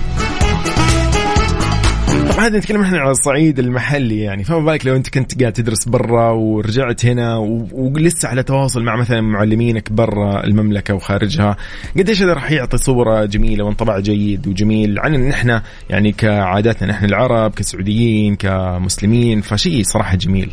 طبعا 2.29 2.47
هذا 2.47 2.59
نتكلم 2.59 2.83
إحنا 2.83 2.99
على 2.99 3.11
الصعيد 3.11 3.59
المحلي 3.59 4.19
يعني 4.21 4.45
فما 4.45 4.59
بالك 4.59 4.87
لو 4.87 4.97
أنت 4.97 5.09
كنت 5.09 5.41
قاعد 5.41 5.53
تدرس 5.53 5.89
برا 5.89 6.31
ورجعت 6.31 7.07
هنا 7.07 7.37
ولسه 7.73 8.29
على 8.29 8.43
تواصل 8.43 8.83
مع 8.83 8.97
مثلا 8.97 9.21
معلمينك 9.21 9.93
برا 9.93 10.45
المملكة 10.45 10.95
وخارجها 10.95 11.57
قديش 11.97 12.23
هذا 12.23 12.33
راح 12.33 12.51
يعطي 12.51 12.77
صورة 12.77 13.25
جميلة 13.25 13.65
وانطباع 13.65 13.99
جيد 13.99 14.47
وجميل 14.49 14.99
عن 14.99 15.15
إن 15.15 15.31
إحنا 15.31 15.63
يعني 15.91 16.13
كعاداتنا 16.13 16.89
نحن 16.91 17.05
العرب 17.05 17.55
كسعوديين 17.55 18.37
كمسلمين 18.37 19.41
فشيء 19.41 19.83
صراحة 19.83 20.17
جميل. 20.17 20.51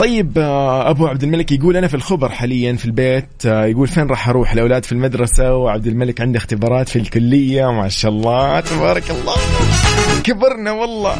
طيب 0.00 0.38
آه، 0.38 0.90
أبو 0.90 1.06
عبد 1.06 1.22
الملك 1.22 1.52
يقول 1.52 1.76
أنا 1.76 1.88
في 1.88 1.94
الخبر 1.94 2.28
حاليا 2.28 2.76
في 2.76 2.84
البيت 2.84 3.46
آه، 3.46 3.64
يقول 3.64 3.88
فين 3.88 4.06
راح 4.06 4.28
أروح 4.28 4.52
الأولاد 4.52 4.84
في 4.84 4.92
المدرسة؟ 4.92 5.56
وعبد 5.56 5.86
الملك 5.86 6.20
عنده 6.20 6.38
اختبارات 6.38 6.88
في 6.88 6.96
الكلية 6.98 7.72
ما 7.72 7.88
شاء 7.88 8.10
الله 8.10 8.60
تبارك 8.60 9.10
الله. 9.10 9.34
كبرنا 10.24 10.72
والله. 10.72 11.16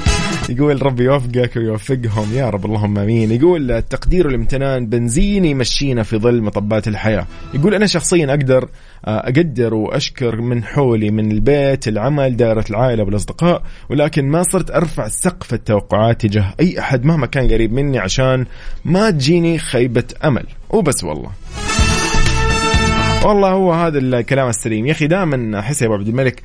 يقول 0.49 0.83
ربي 0.87 1.05
يوفقك 1.05 1.57
ويوفقهم. 1.57 2.35
يا 2.35 2.51
رب 2.51 2.67
اللهم 2.67 2.99
آمين. 2.99 3.31
يقول 3.31 3.71
التقدير 3.71 4.27
والامتنان 4.27 4.87
بنزين 4.87 5.45
يمشينا 5.45 6.03
في 6.03 6.17
ظل 6.17 6.43
مطبات 6.43 6.89
الحياة. 6.89 7.27
يقول 7.55 7.75
أنا 7.75 7.87
شخصيا 7.87 8.31
أقدر 8.31 8.69
آه، 9.05 9.19
أقدر 9.19 9.75
وأشكر 9.75 10.41
من 10.41 10.65
حولي 10.65 11.11
من 11.11 11.33
البيت 11.33 11.89
العمل 11.89 12.37
دائرة 12.37 12.65
العائلة 12.71 13.05
والأصدقاء 13.05 13.63
ولكن 13.91 14.29
ما 14.29 14.43
صرت 14.43 14.71
أرفع 14.71 15.09
سقف 15.09 15.55
التوقعات 15.55 16.21
تجاه 16.21 16.55
أي 16.61 16.81
أحد 16.81 17.05
مهما 17.05 17.27
كان 17.27 17.53
قريب 17.53 17.73
مني 17.73 17.99
عشان 17.99 18.47
ما 18.85 19.11
تجيني 19.11 19.59
خيبة 19.59 20.05
أمل. 20.25 20.45
وبس 20.71 21.05
والله. 21.05 21.31
والله 23.25 23.51
هو 23.51 23.73
هذا 23.73 23.99
الكلام 23.99 24.49
السليم. 24.49 24.87
يا 24.87 24.93
أخي 24.93 25.07
دائما 25.07 25.59
أحس 25.59 25.83
يا 25.83 25.87
أبو 25.87 25.95
عبد 25.95 26.09
الملك 26.09 26.43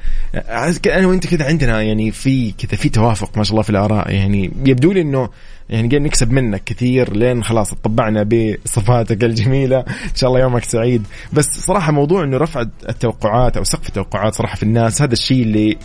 أنا 0.88 1.08
وأنت 1.08 1.28
كذا 1.28 1.46
عندنا 1.46 1.82
يعني 1.82 2.12
في 2.12 2.52
كذا 2.52 2.78
في 2.78 2.90
توافق 2.90 3.38
ما 3.38 3.44
شاء 3.44 3.52
الله 3.52 3.64
في 3.64 3.70
الآراء. 3.70 4.12
يعني 4.12 4.52
يبدو 4.66 4.92
لي 4.92 5.02
إنه 5.02 5.30
يعني 5.70 5.88
قاعد 5.88 6.02
نكسب 6.02 6.32
منك 6.32 6.64
كثير 6.64 7.14
لين 7.14 7.44
خلاص 7.44 7.74
طبعنا 7.74 8.24
بصفاتك 8.24 9.24
الجميلة. 9.24 9.80
إن 9.80 10.16
شاء 10.16 10.30
الله 10.30 10.42
يومك 10.42 10.64
سعيد. 10.64 11.08
بس 11.34 11.46
صراحة 11.46 11.92
موضوع 11.92 12.24
إنه 12.24 12.38
رفع 12.38 12.66
التوقعات 12.90 13.58
أو 13.58 13.64
سقف 13.64 13.88
التوقعات 13.88 14.34
صراحة 14.34 14.56
في 14.56 14.64
الناس 14.64 15.02
هذا 15.02 15.14
الشيء 15.14 15.44
اللي 15.44 15.78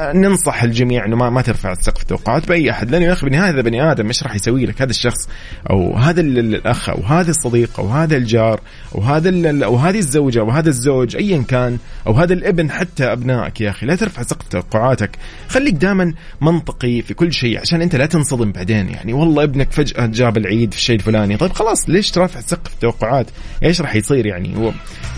ننصح 0.00 0.62
الجميع 0.62 1.04
إنه 1.04 1.16
ما 1.16 1.30
ما 1.30 1.42
ترفع 1.42 1.74
سقف 1.74 2.02
التوقعات 2.02 2.48
بأي 2.48 2.70
أحد 2.70 2.90
لأنه 2.90 3.04
يا 3.04 3.12
أخي 3.12 3.26
بالنهايه 3.26 3.50
هذا 3.50 3.60
بني 3.60 3.90
آدم 3.92 4.06
إيش 4.06 4.22
راح 4.22 4.34
يسوي 4.34 4.66
لك؟ 4.66 4.82
هذا 4.82 4.90
الشخص 4.90 5.28
أو 5.70 5.96
هذا 5.96 6.20
ال- 6.20 6.38
ال- 6.38 6.54
الأخ 6.54 6.88
أو 6.88 7.02
هذا 7.02 7.30
الصديق 7.30 7.80
أو 7.80 7.88
هذا 7.88 8.16
الجار 8.16 8.60
أو 8.94 9.00
هذا 9.00 9.64
أو 9.64 9.76
هذه 9.76 9.98
الزوجة 9.98 10.40
أو 10.40 10.50
هذا 10.50 10.68
الزوج 10.68 11.16
ايا 11.16 11.42
كان 11.42 11.78
أو 12.06 12.12
هذا 12.12 12.32
الابن 12.32 12.70
حتى 12.70 13.04
أبنائك 13.04 13.60
يا 13.60 13.70
أخي 13.70 13.86
لا 13.86 13.94
ترفع 13.96 14.22
سقف 14.22 14.48
توقعاتك. 14.48 15.10
خليك 15.48 15.74
دائما 15.74 16.14
منطقي 16.40 17.02
في 17.02 17.14
كل 17.14 17.32
شيء 17.32 17.60
عشان 17.60 17.82
أنت 17.82 17.96
لا 17.96 18.06
تنصدم 18.06 18.52
بعدين 18.52 18.88
يعني. 18.88 19.12
والله 19.12 19.42
ابنك 19.42 19.72
فجأة 19.72 20.06
جاب 20.06 20.36
العيد 20.36 20.72
في 20.72 20.78
الشيء 20.78 20.96
الفلاني. 20.96 21.36
طيب 21.36 21.52
خلاص 21.52 21.88
ليش 21.88 22.10
ترفع 22.10 22.40
سقف 22.40 22.72
التوقعات 22.74 23.26
إيش 23.62 23.80
راح 23.80 23.96
يصير 23.96 24.26
يعني؟ 24.26 24.56
هو 24.56 24.72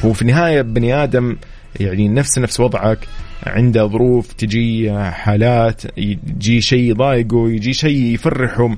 هو 0.04 0.12
في 0.12 0.22
النهاية 0.22 0.62
بني 0.62 1.02
آدم 1.02 1.36
يعني 1.80 2.08
نفس 2.08 2.38
نفس 2.38 2.60
وضعك 2.60 2.98
عنده 3.46 3.86
ظروف 3.86 4.32
تجي 4.32 4.92
حالات 5.10 5.82
يجي 5.96 6.60
شيء 6.60 6.90
يضايقه 6.90 7.50
يجي 7.50 7.72
شيء 7.72 8.14
يفرحه. 8.14 8.76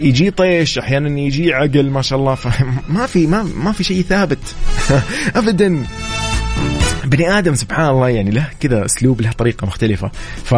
يجي 0.00 0.30
طيش 0.30 0.78
أحيانا 0.78 1.20
يجي 1.20 1.54
عقل 1.54 1.90
ما 1.90 2.02
شاء 2.02 2.18
الله. 2.18 2.34
فما 2.34 3.06
في 3.06 3.26
ما 3.26 3.42
ما 3.42 3.72
في 3.72 3.84
شيء 3.84 4.02
ثابت. 4.02 4.56
ابدا. 5.36 5.82
بني 7.04 7.38
آدم 7.38 7.54
سبحان 7.54 7.90
الله 7.90 8.08
يعني 8.08 8.30
له 8.30 8.48
كذا 8.60 8.84
أسلوب 8.84 9.20
له 9.20 9.32
طريقة 9.32 9.66
مختلفة. 9.66 10.10
ف 10.44 10.54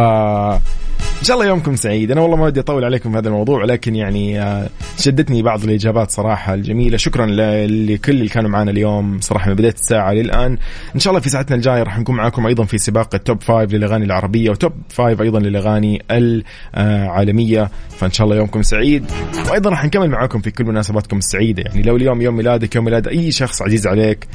إن 1.19 1.25
شاء 1.25 1.37
الله 1.37 1.47
يومكم 1.47 1.75
سعيد. 1.75 2.11
أنا 2.11 2.21
والله 2.21 2.37
ما 2.37 2.45
ودي 2.45 2.59
أطول 2.59 2.85
عليكم 2.85 3.15
هذا 3.15 3.27
الموضوع 3.27 3.65
لكن 3.65 3.95
يعني 3.95 4.41
آه، 4.41 4.69
شدتني 4.97 5.41
بعض 5.41 5.63
الإجابات 5.63 6.11
صراحة 6.11 6.53
الجميلة. 6.53 6.97
شكرا 6.97 7.25
لكل 7.65 8.11
اللي 8.11 8.27
كانوا 8.27 8.49
معنا 8.49 8.71
اليوم 8.71 9.19
صراحة 9.21 9.49
من 9.49 9.55
بداية 9.55 9.73
الساعة 9.73 10.11
للآن. 10.11 10.57
إن 10.95 10.99
شاء 10.99 11.11
الله 11.11 11.21
في 11.21 11.29
ساعتنا 11.29 11.55
الجاية 11.55 11.83
راح 11.83 11.99
نكون 11.99 12.15
معاكم 12.15 12.47
أيضا 12.47 12.63
في 12.63 12.77
سباق 12.77 13.15
ال 13.15 13.22
top 13.22 13.41
five 13.41 13.73
للأغاني 13.73 14.05
العربية 14.05 14.49
و 14.49 14.55
top 14.55 14.73
five 14.89 15.21
أيضا 15.21 15.39
للأغاني 15.39 16.01
العالمية. 16.11 17.69
فإن 17.97 18.11
شاء 18.11 18.25
الله 18.25 18.37
يومكم 18.37 18.61
سعيد. 18.61 19.05
وأيضا 19.49 19.69
راح 19.69 19.85
نكمل 19.85 20.09
معاكم 20.09 20.39
في 20.39 20.51
كل 20.51 20.63
مناسباتكم 20.63 21.17
السعيدة. 21.17 21.63
يعني 21.65 21.81
لو 21.81 21.95
اليوم 21.95 22.21
يوم 22.21 22.35
ميلادك 22.35 22.75
يوم 22.75 22.85
ميلاد 22.85 23.07
أي 23.07 23.31
شخص 23.31 23.61
عزيز 23.61 23.87
عليك 23.87 24.27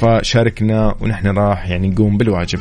فشاركنا 0.00 0.94
ونحن 1.00 1.28
راح 1.28 1.68
يعني 1.68 1.88
نقوم 1.88 2.16
بالواجب. 2.16 2.60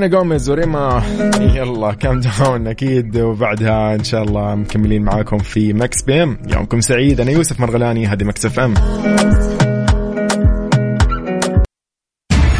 سيلينا 0.00 0.18
جوميز 0.18 0.50
وريما 0.50 1.02
يلا 1.56 1.92
Calm 1.92 2.20
Down 2.20 2.66
أكيد 2.66 3.16
وبعدها 3.16 3.94
إن 3.94 4.04
شاء 4.04 4.22
الله 4.22 4.54
مكملين 4.54 5.02
معاكم 5.02 5.38
في 5.38 5.72
Mix 5.72 6.02
PM. 6.02 6.38
يومكم 6.52 6.80
سعيد. 6.80 7.20
أنا 7.20 7.30
يوسف 7.30 7.60
مرغلاني 7.60 8.06
هذه 8.06 8.24
Mix 8.24 8.46
FM. 8.46 8.74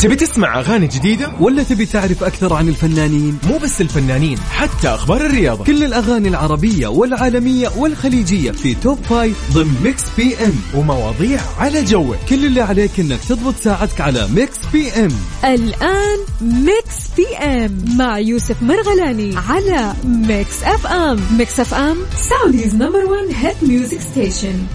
تبي 0.03 0.17
تسمع 0.17 0.61
أغاني 0.61 0.87
جديدة؟ 0.87 1.33
ولا 1.41 1.63
تبي 1.63 1.87
تعرف 1.87 2.25
أكثر 2.25 2.55
عن 2.55 2.69
الفنانين؟ 2.69 3.39
مو 3.49 3.59
بس 3.59 3.81
الفنانين 3.81 4.39
حتى 4.39 4.89
أخبار 4.89 5.21
الرياضة. 5.27 5.65
كل 5.65 5.85
الأغاني 5.85 6.29
العربية 6.29 6.87
والعالمية 6.87 7.69
والخليجية 7.77 8.51
في 8.51 8.75
توب 8.75 8.99
فايف 9.11 9.37
ضمن 9.53 9.81
Mix 9.85 10.03
PM. 10.17 10.53
ومواضيع 10.75 11.41
على 11.59 11.85
جوك. 11.85 12.17
كل 12.29 12.47
اللي 12.47 12.61
عليك 12.61 13.01
إنك 13.01 13.19
تضبط 13.29 13.55
ساعتك 13.57 14.01
على 14.01 14.29
Mix 14.35 14.59
PM. 14.73 15.11
الآن 15.45 16.19
Mix 16.41 16.97
PM 17.17 17.85
مع 17.97 18.19
يوسف 18.19 18.63
مرغلاني 18.63 19.37
على 19.37 19.95
Mix 20.05 20.63
FM. 20.63 21.21
Mix 21.39 21.61
FM 21.61 21.97
Saudi's 22.17 22.75
number 22.75 23.05
1 23.05 23.35
hit 23.35 23.57
music 23.63 24.01
station 24.01 24.67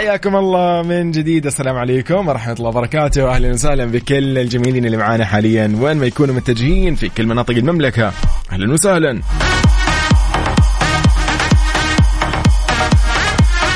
حياكم 0.00 0.36
الله 0.36 0.82
من 0.82 1.10
جديد. 1.10 1.46
السلام 1.46 1.76
عليكم 1.76 2.28
ورحمة 2.28 2.52
الله 2.52 2.68
وبركاته. 2.68 3.34
أهلا 3.34 3.50
وسهلا 3.50 3.84
بكل 3.84 4.38
الجميلين 4.38 4.86
اللي 4.86 4.96
معانا 4.96 5.24
حاليا. 5.24 5.76
وين 5.80 5.96
ما 5.96 6.06
يكونوا 6.06 6.34
متجهين 6.34 6.94
في 6.94 7.08
كل 7.08 7.26
مناطق 7.26 7.54
المملكة. 7.54 8.12
أهلا 8.52 8.72
وسهلا. 8.72 9.20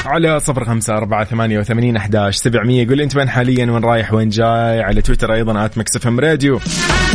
على 0.06 0.40
صفر 0.40 0.64
خمسة 0.64 0.94
أربعة 0.94 1.24
ثمانية 1.24 1.58
وثمانين 1.58 1.96
أحداش 1.96 2.36
سبعمية. 2.36 2.88
قول 2.88 3.00
أنت 3.00 3.16
وين 3.16 3.28
حاليا؟ 3.28 3.72
وين 3.72 3.84
رايح؟ 3.84 4.12
وين 4.12 4.28
جاي؟ 4.28 4.82
على 4.82 5.02
تويتر 5.02 5.34
أيضا 5.34 5.64
at 5.64 5.78
Mix 5.78 6.06
FM 6.06 6.20
Radio. 6.20 6.60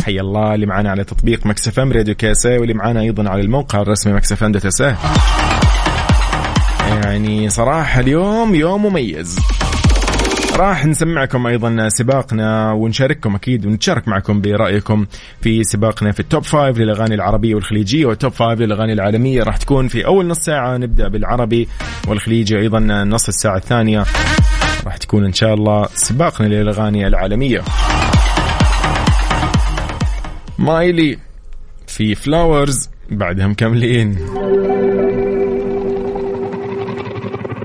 حي 0.04 0.20
الله 0.20 0.54
اللي 0.54 0.66
معانا 0.66 0.90
على 0.90 1.04
تطبيق 1.04 1.46
Mix 1.46 1.78
FM 1.78 1.92
Radio 1.92 2.14
KSA 2.14 2.58
واللي 2.58 2.74
معانا 2.74 3.00
أيضا 3.00 3.30
على 3.30 3.40
الموقع 3.40 3.80
الرسمي 3.80 4.12
Mix 4.12 4.44
FM 4.44 4.52
dot. 4.52 4.82
يعني 7.04 7.48
صراحة 7.48 8.00
اليوم 8.00 8.54
يوم 8.54 8.86
مميز. 8.86 9.38
راح 10.56 10.86
نسمعكم 10.86 11.46
أيضا 11.46 11.88
سباقنا 11.88 12.72
ونشارككم 12.72 13.34
أكيد 13.34 13.66
ونتشارك 13.66 14.08
معكم 14.08 14.40
برأيكم 14.40 15.06
في 15.40 15.64
سباقنا 15.64 16.12
في 16.12 16.20
ال 16.20 16.26
top 16.26 16.44
five 16.44 16.78
للأغاني 16.78 17.14
العربية 17.14 17.54
والخليجية 17.54 18.06
وال 18.06 18.16
top 18.16 18.32
five 18.32 18.60
للأغاني 18.60 18.92
العالمية. 18.92 19.42
راح 19.42 19.56
تكون 19.56 19.88
في 19.88 20.06
أول 20.06 20.26
نص 20.26 20.38
ساعة 20.38 20.76
نبدأ 20.76 21.08
بالعربي 21.08 21.68
والخليجي 22.08 22.58
أيضا 22.58 22.78
نص 23.04 23.28
الساعة 23.28 23.56
الثانية. 23.56 24.04
راح 24.86 24.96
تكون 24.96 25.24
إن 25.24 25.32
شاء 25.32 25.54
الله 25.54 25.86
سباقنا 25.94 26.46
للأغاني 26.46 27.06
العالمية. 27.06 27.62
مايلي 30.58 31.18
في 31.86 32.14
فلاورز 32.14 32.90
بعدها 33.10 33.46
مكملين 33.46 34.16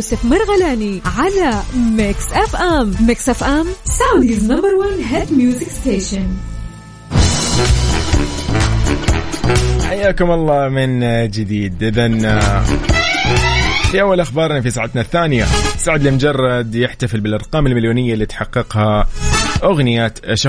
يوسف 0.00 0.24
مرغلاني 0.24 1.00
على 1.18 1.62
Mix 1.74 2.32
FM 2.32 2.94
Mix 3.00 3.28
FM 3.28 3.66
Saudi's 3.84 4.50
number 4.50 4.74
1 4.74 4.90
hit 5.10 5.32
music 5.32 5.68
station 5.68 6.26
حياكم 9.88 10.30
الله 10.30 10.68
من 10.68 11.00
جديد. 11.30 11.82
اذا 11.82 12.08
في 13.90 14.00
أول 14.00 14.20
أخبارنا 14.20 14.60
في 14.60 14.70
ساعتنا 14.70 15.00
الثانية 15.00 15.44
سعد 15.76 16.06
لمجرد 16.06 16.74
يحتفل 16.74 17.20
بالأرقام 17.20 17.66
المليونية 17.66 18.14
اللي 18.14 18.26
تحققها 18.26 19.08
أغنية 19.64 20.14
إيش 20.28 20.46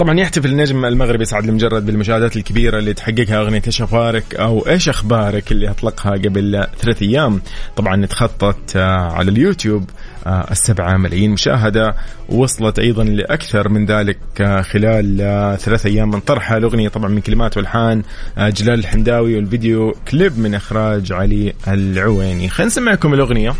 طبعا 0.00 0.20
يحتفل 0.20 0.48
النجم 0.50 0.84
المغربي 0.84 1.24
سعد 1.24 1.44
المجرد 1.48 1.86
بالمشاهدات 1.86 2.36
الكبيرة 2.36 2.78
اللي 2.78 2.94
تحققها 2.94 3.40
أغنية 3.40 3.62
إيش 3.66 3.82
أخبارك 3.82 4.34
أو 4.34 4.66
إيش 4.66 4.88
أخبارك 4.88 5.52
اللي 5.52 5.70
أطلقها 5.70 6.12
قبل 6.12 6.66
ثلاث 6.78 7.02
أيام. 7.02 7.42
طبعا 7.76 8.06
تخطت 8.06 8.76
آه، 8.76 9.12
على 9.12 9.30
اليوتيوب 9.30 9.90
السبعة 10.26 10.96
ملايين. 10.96 11.30
مشاهدة 11.30 11.94
ووصلت 12.28 12.78
أيضا 12.78 13.04
لأكثر 13.04 13.68
من 13.68 13.86
ذلك 13.86 14.18
آه، 14.40 14.62
خلال 14.62 15.20
آه، 15.20 15.56
ثلاث 15.56 15.86
أيام 15.86 16.10
من 16.10 16.20
طرحها 16.20 16.56
الأغنية. 16.56 16.88
طبعا 16.88 17.08
من 17.08 17.20
كلمات 17.20 17.56
والحان 17.56 18.02
آه، 18.38 18.48
جلال 18.48 18.78
الحمداوي 18.78 19.36
والفيديو 19.36 19.94
كليب 20.10 20.38
من 20.38 20.54
إخراج 20.54 21.12
علي 21.12 21.52
العويني. 21.68 22.48
خلينا 22.48 22.70
نسمعكم 22.70 23.14
الأغنية. 23.14 23.54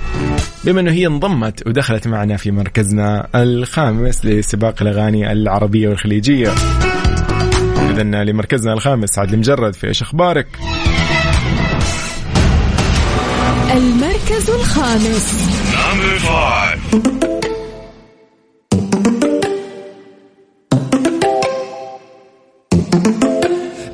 بما 0.64 0.80
أنه 0.80 0.92
هي 0.92 1.06
انضمت 1.06 1.66
ودخلت 1.66 2.08
معنا 2.08 2.36
في 2.36 2.50
مركزنا 2.50 3.28
الخامس 3.34 4.26
لسباق 4.26 4.82
الأغاني 4.82 5.32
العربية 5.32 5.88
والخليجية. 5.88 6.52
اذا 7.90 8.02
لمركزنا 8.02 8.72
الخامس 8.72 9.08
سعد 9.08 9.32
المجرد 9.32 9.74
في 9.74 9.86
إيش 9.86 10.02
أخبارك؟ 10.02 10.46
المركز 13.76 14.50
الخامس. 14.50 15.69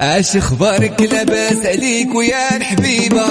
إيش 0.02 0.37
أخبارك 0.37 1.00
لاباس 1.00 1.66
عليك 1.66 2.14
ويا 2.14 2.56
الحبيبة 2.56 3.26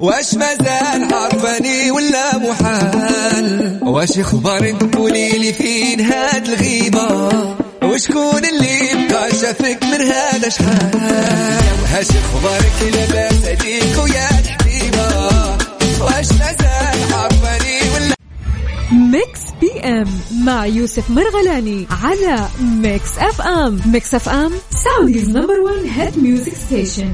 واش 0.00 0.34
مازال 0.34 1.14
عارفاني 1.14 1.90
ولا 1.90 2.38
محال؟ 2.38 3.78
واش 3.82 4.18
أخبارك 4.18 4.96
قولي 4.96 5.28
لي 5.38 5.52
فين 5.52 6.00
هاد 6.00 6.48
الغيبة؟ 6.48 7.28
وشكون 7.82 8.42
اللي 8.44 9.08
بقى 9.10 9.30
شافك 9.30 9.78
من 9.82 10.02
هذا 10.02 10.48
شحال؟ 10.48 11.58
واش 11.82 12.06
أخبارك 12.10 12.94
لاباس 12.94 13.44
عليك 13.44 13.98
ويا 14.02 14.28
الحبيبة 14.40 15.28
واش 16.00 16.28
مازال 16.32 16.67
ميكس 18.92 19.40
بي 19.60 19.80
ام 19.80 20.06
مع 20.44 20.66
يوسف 20.66 21.10
مرغلاني 21.10 21.86
على 22.02 22.48
ميكس 22.60 23.18
اف 23.18 23.40
ام 23.40 23.80
ميكس 23.86 24.14
اف 24.14 24.28
ام 24.28 24.52
سعوديز 24.70 25.28
نمبر 25.28 25.60
1 25.60 25.86
هيد 25.86 26.18
ميوزك 26.18 26.54
ستيشن 26.54 27.12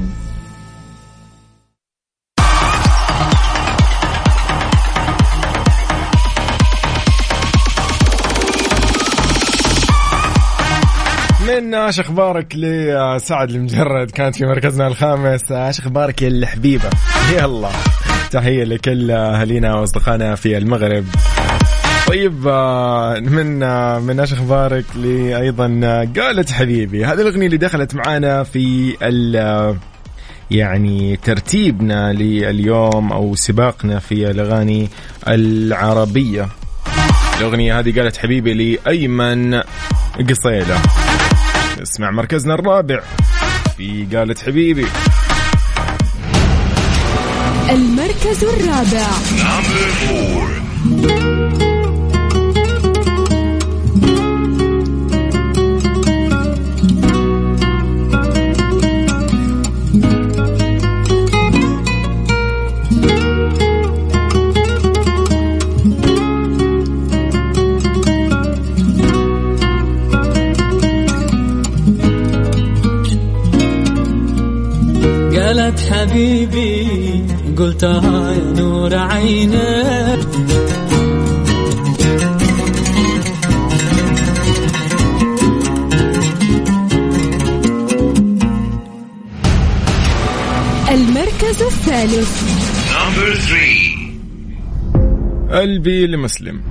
من 11.47 11.73
إيش 11.73 11.99
أخبارك 11.99 12.55
لسعد 12.55 13.49
المجرد؟ 13.49 14.11
كانت 14.11 14.35
في 14.35 14.45
مركزنا 14.45 14.87
الخامس. 14.87 15.51
إيش 15.51 15.79
أخبارك 15.79 16.21
يا 16.21 16.27
الحبيبة. 16.27 16.89
يلا. 17.33 17.69
تحية 18.31 18.63
لكل 18.63 19.11
أهالينا 19.11 19.75
وأصدقائنا 19.75 20.35
في 20.35 20.57
المغرب. 20.57 21.05
طيب 22.07 22.47
آه، 22.47 23.19
من 23.19 23.63
آه، 23.63 23.99
من 23.99 24.19
إيش 24.19 24.33
أخبارك 24.33 24.85
لي 24.95 25.37
أيضا 25.37 25.79
آه، 25.83 26.07
قالت 26.19 26.51
حبيبي 26.51 27.05
هذه 27.05 27.21
الأغنية 27.21 27.45
اللي 27.45 27.57
دخلت 27.57 27.95
معانا 27.95 28.43
في 28.43 28.95
ال 29.01 29.75
يعني 30.51 31.15
ترتيبنا 31.23 32.13
لليوم 32.13 33.11
أو 33.11 33.35
سباقنا 33.35 33.99
في 33.99 34.31
الأغاني 34.31 34.89
العربية. 35.27 36.49
الأغنية 37.39 37.79
هذه 37.79 37.99
قالت 37.99 38.17
حبيبي 38.17 38.53
لأيمن 38.53 39.61
قصيله 40.29 40.81
اسمع 41.81 42.11
مركزنا 42.11 42.53
الرابع. 42.53 42.99
في 43.77 44.07
قالت 44.13 44.39
حبيبي. 44.39 44.85
المركز 47.69 48.43
الرابع. 48.43 49.07
حبيبي 75.91 76.87
قلتها 77.57 78.31
يا 78.31 78.53
نور 78.59 78.95
عينك. 78.95 80.19
المركز 90.91 91.61
الثالث. 91.61 92.43
قلبي 95.51 96.07
لمسلم. 96.07 96.61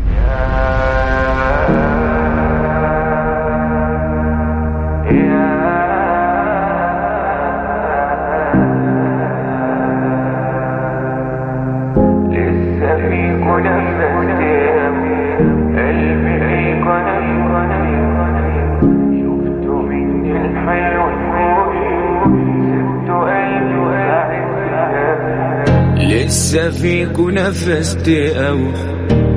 لسه 27.15 27.19
فيك 27.19 27.19
ونفست 27.19 28.09
أو 28.09 28.59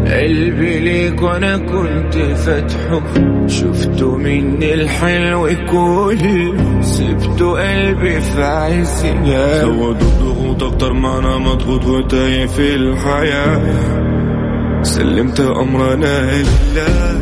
قلبي 0.08 0.80
ليك 0.80 1.22
وأنا 1.22 1.58
كنت 1.58 2.16
فاتحه 2.16 3.02
شفته 3.48 4.16
مني 4.16 4.74
الحلو 4.74 5.50
كله 5.70 6.82
سبته 6.82 7.52
قلبي 7.52 8.22
في 8.22 8.44
عزنا 8.44 9.62
زود 9.62 10.02
الضغوط 10.02 10.64
أكتر 10.64 10.94
ما 10.94 11.20
أنا 11.20 11.38
مضغوط 11.38 11.86
وتايه 11.86 12.46
في 12.46 12.76
الحياة. 12.76 13.62
سلمت 14.84 15.40
أمرنا 15.40 16.32
لله 16.32 17.20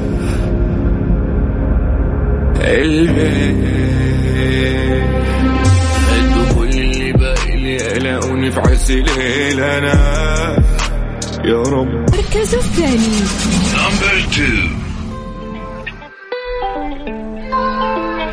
قلبي. 2.62 4.05
باقي 7.96 8.04
لي 8.04 8.16
قلقوني 8.18 8.52
في 8.52 8.60
عز 8.60 8.92
الليل 8.92 9.60
أنا 9.60 9.94
يا 11.46 11.62
رب. 11.62 11.88
المركز 11.88 12.56
الثاني. 12.56 13.16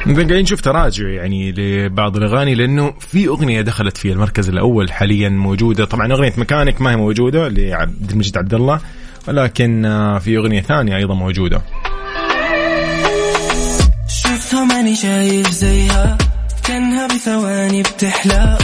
نبقى 0.06 0.24
قاعدين 0.24 0.42
نشوف 0.42 0.60
تراجع 0.60 1.08
يعني 1.08 1.52
لبعض 1.52 2.16
الأغاني 2.16 2.54
لأنه 2.54 2.94
في 3.00 3.28
أغنية 3.28 3.60
دخلت 3.60 3.96
في 3.96 4.12
المركز 4.12 4.48
الأول 4.48 4.92
حاليا 4.92 5.28
موجودة. 5.28 5.84
طبعا 5.84 6.12
أغنية 6.12 6.32
مكانك 6.36 6.80
ما 6.80 6.90
هي 6.90 6.96
موجودة 6.96 7.48
لعبد 7.48 8.10
المجيد 8.10 8.38
عبد 8.38 8.54
الله 8.54 8.80
ولكن 9.28 9.82
في 10.20 10.36
أغنية 10.36 10.60
ثانية 10.60 10.96
أيضا 10.96 11.14
موجودة. 11.14 11.62
شفتها 14.08 14.64
ماني 14.64 14.96
شايف 14.96 15.50
زيها 15.50 16.18
كانها 16.64 17.06
بثواني 17.06 17.82
بتحلى. 17.82 18.58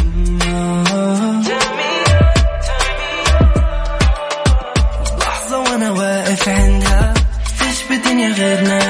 midnight. 8.48 8.87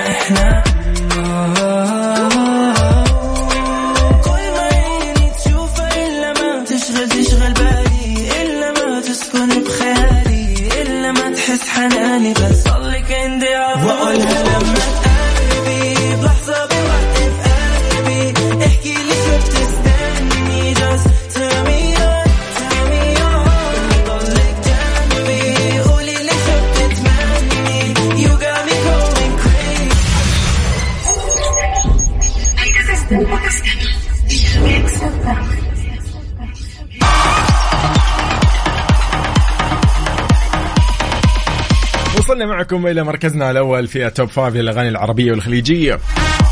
وصلنا 42.19 42.47
معكم 42.47 42.87
إلى 42.87 43.05
مركزنا 43.05 43.51
الأول 43.51 43.87
في 43.87 44.07
ال 44.07 44.12
top 44.12 44.29
five 44.29 44.55
للأغاني 44.55 44.89
العربية 44.89 45.31
والخليجية. 45.31 45.99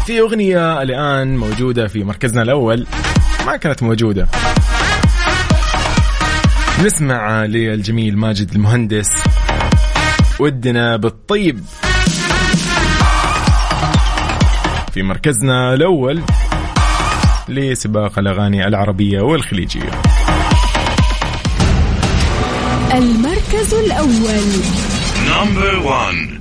في 0.06 0.20
أغنية 0.20 0.82
الآن 0.82 1.36
موجودة 1.36 1.86
في 1.86 2.04
مركزنا 2.04 2.42
الأول 2.42 2.86
ما 3.46 3.56
كانت 3.56 3.82
موجودة. 3.82 4.28
نسمع 6.84 7.44
للجميل 7.44 8.18
ماجد 8.18 8.50
المهندس 8.54 9.08
ودنا 10.40 10.96
بالطيب. 10.96 11.60
في 14.92 15.02
مركزنا 15.02 15.74
الأول 15.74 16.22
لسباق 17.48 18.18
الأغاني 18.18 18.66
العربية 18.66 19.20
والخليجية. 19.20 19.90
المركز 22.94 23.74
الأول. 23.74 24.46
نمبر 25.30 25.78
1 25.78 26.35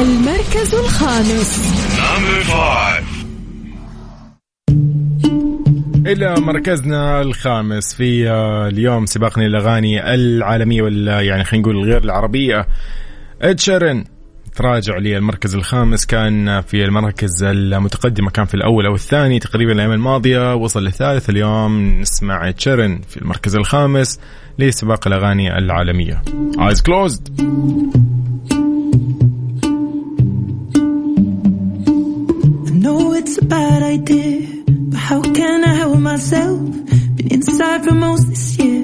المركز 0.00 0.74
الخامس. 0.74 1.74
إلى 6.06 6.34
مركزنا 6.40 7.22
الخامس 7.22 7.94
في 7.94 8.30
آه، 8.30 8.68
اليوم 8.68 9.06
سباقنا 9.06 9.46
الأغاني 9.46 10.14
العالمية 10.14 10.82
ولا 10.82 11.20
يعني 11.20 11.44
خلينا 11.44 11.68
نقول 11.68 11.84
غير 11.84 12.04
العربية. 12.04 12.66
إد 13.42 13.60
شيرن 13.60 14.04
تراجع 14.56 14.98
للمركز 14.98 15.54
الخامس 15.54 16.06
كان 16.06 16.60
في 16.60 16.84
المركز 16.84 17.44
المتقدمة 17.44 18.30
كان 18.30 18.44
في 18.44 18.54
الأول 18.54 18.86
أو 18.86 18.94
الثاني 18.94 19.38
تقريبا 19.38 19.72
الأيام 19.72 19.92
الماضية 19.92 20.54
وصل 20.54 20.84
للثالث 20.84 21.30
اليوم 21.30 22.00
نسمع 22.00 22.48
إد 22.48 22.60
شيرن 22.60 23.00
في 23.08 23.16
المركز 23.16 23.56
الخامس 23.56 24.20
لسباق 24.58 25.06
الأغاني 25.06 25.58
العالمية. 25.58 26.22
Eyes 26.58 26.80
closed. 26.80 27.44
know 32.93 33.13
it's 33.13 33.37
a 33.37 33.45
bad 33.45 33.83
idea, 33.83 34.63
but 34.67 34.97
how 34.97 35.21
can 35.21 35.63
I 35.63 35.73
help 35.73 35.99
myself? 35.99 36.59
Been 37.15 37.31
inside 37.31 37.83
for 37.85 37.93
most 37.93 38.27
this 38.29 38.57
year, 38.57 38.83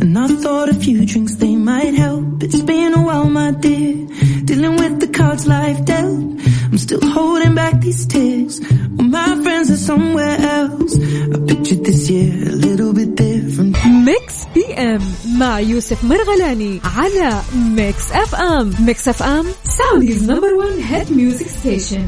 and 0.00 0.18
I 0.18 0.26
thought 0.28 0.68
a 0.68 0.74
few 0.74 1.04
drinks 1.06 1.34
they 1.36 1.56
might 1.56 1.94
help. 1.94 2.42
It's 2.42 2.60
been 2.60 2.94
a 2.94 3.02
while, 3.02 3.28
my 3.28 3.50
dear, 3.50 4.06
dealing 4.44 4.76
with 4.76 5.00
the 5.00 5.08
cards 5.08 5.46
life 5.46 5.84
dealt. 5.84 6.24
I'm 6.70 6.78
still 6.78 7.04
holding 7.16 7.54
back 7.54 7.80
these 7.80 8.06
tears. 8.06 8.60
Well, 8.96 9.08
my 9.08 9.42
friends 9.42 9.70
are 9.70 9.76
somewhere 9.76 10.36
else. 10.58 10.98
I 11.34 11.38
pictured 11.50 11.84
this 11.84 12.10
year 12.10 12.32
a 12.32 12.56
little 12.66 12.92
bit 12.92 13.14
different. 13.14 13.76
ميكس 13.86 14.34
بي 14.54 14.74
ام 14.74 15.00
مع 15.38 15.60
يوسف 15.60 16.04
مرغلاني 16.04 16.80
على 16.84 17.42
ميكس 17.54 18.12
اف 18.12 18.34
ام 18.34 18.74
ميكس 18.80 19.08
اف 19.08 19.22
ام 19.22 19.46
سعوديز 19.64 20.30
نمبر 20.30 20.54
1 20.54 20.72
هيد 20.82 21.12
ميوزك 21.12 21.48
ستيشن 21.48 22.06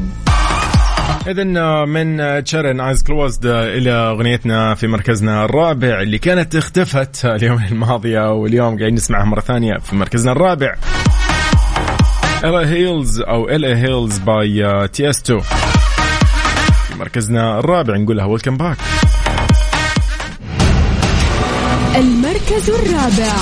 إذا 1.26 1.44
من 1.84 2.44
تشيرن 2.44 2.80
ايز 2.80 3.02
كلوزد 3.02 3.46
إلى 3.46 3.90
أغنيتنا 3.90 4.74
في 4.74 4.86
مركزنا 4.86 5.44
الرابع 5.44 6.00
اللي 6.00 6.18
كانت 6.18 6.56
اختفت 6.56 7.24
اليوم 7.24 7.64
الماضية 7.70 8.32
واليوم 8.32 8.78
قاعدين 8.78 8.94
نسمعها 8.94 9.24
مرة 9.24 9.40
ثانية 9.40 9.78
في 9.78 9.96
مركزنا 9.96 10.32
الرابع. 10.32 10.74
الا 12.44 12.68
هيلز 12.68 13.20
أو 13.20 13.48
الا 13.48 13.76
هيلز 13.76 14.18
باي 14.18 14.88
تيستو 14.88 15.40
في 15.40 16.98
مركزنا 16.98 17.58
الرابع 17.58 17.96
نقولها 17.96 18.24
ويلكم 18.24 18.56
باك 18.56 18.76
المركز 21.96 22.70
الرابع. 22.70 23.34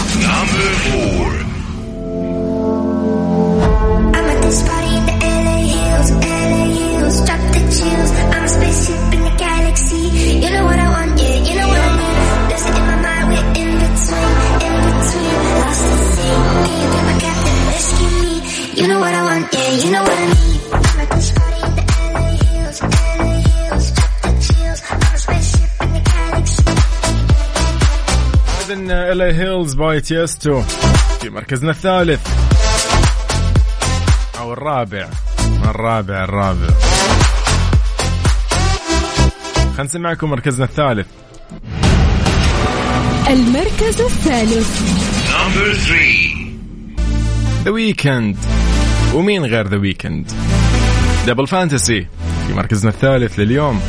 All 29.12 29.24
Nighter 29.24 29.74
باي 29.74 30.00
Tiësto 30.00 30.62
في 31.20 31.30
مركزنا 31.30 31.70
الثالث. 31.70 32.20
أو 34.38 34.52
الرابع. 34.52 35.08
الرابع 35.64 36.24
الرابع. 36.24 36.68
خلينا 39.56 39.82
نسمعكم 39.82 40.30
مركزنا 40.30 40.64
الثالث. 40.64 41.06
المركز 43.28 44.00
الثالث. 44.00 44.80
Number 45.28 45.76
three. 45.88 46.36
The 47.64 47.70
Weeknd 47.70 48.36
ومين 49.14 49.44
غير 49.44 49.68
The 49.68 49.76
Weeknd 49.76 50.32
Double 51.26 51.46
Fantasy 51.46 52.06
في 52.46 52.54
مركزنا 52.54 52.90
الثالث 52.90 53.38
لليوم. 53.38 53.80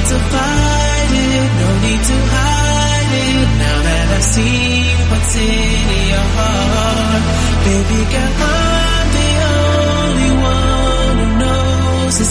Need 0.00 0.08
to 0.08 0.18
fight 0.32 1.10
it, 1.12 1.48
no 1.60 1.68
need 1.84 2.02
to 2.10 2.16
hide 2.32 3.12
it. 3.26 3.48
Now 3.60 3.78
that 3.86 4.06
I've 4.16 4.24
seen 4.24 4.96
what's 5.10 5.36
in 5.36 5.88
your 6.12 6.26
heart, 6.36 7.24
baby 7.68 8.00
girl, 8.12 8.34
I'm 8.48 9.06
the 9.18 9.30
only 9.56 10.30
one 10.52 11.16
who 11.20 11.28
knows 11.42 12.18
the 12.18 12.24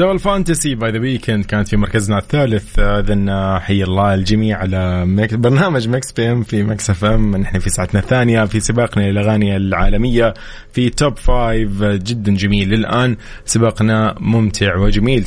Double 0.00 0.18
Fantasy. 0.18 0.74
by 0.74 0.90
The 0.90 0.98
Weeknd 0.98 1.44
كانت 1.44 1.68
في 1.68 1.76
مركزنا 1.76 2.18
الثالث. 2.18 2.78
إذن 2.78 3.58
حي 3.60 3.82
الله 3.82 4.14
الجميع 4.14 4.58
على 4.58 5.06
ميك 5.06 5.34
برنامج 5.34 5.88
Mix 5.88 6.12
PM 6.12 6.42
في 6.42 6.62
Mix 6.62 6.90
FM. 6.90 7.36
نحن 7.36 7.58
في 7.58 7.70
ساعتنا 7.70 8.00
الثانية. 8.00 8.44
في 8.44 8.60
سباقنا 8.60 9.02
للأغاني 9.02 9.56
العالمية. 9.56 10.34
في 10.72 10.90
top 10.90 11.16
five 11.16 11.82
جدا 11.82 12.34
جميل 12.34 12.72
الآن. 12.72 13.16
سباقنا 13.44 14.14
ممتع 14.20 14.76
وجميل. 14.76 15.24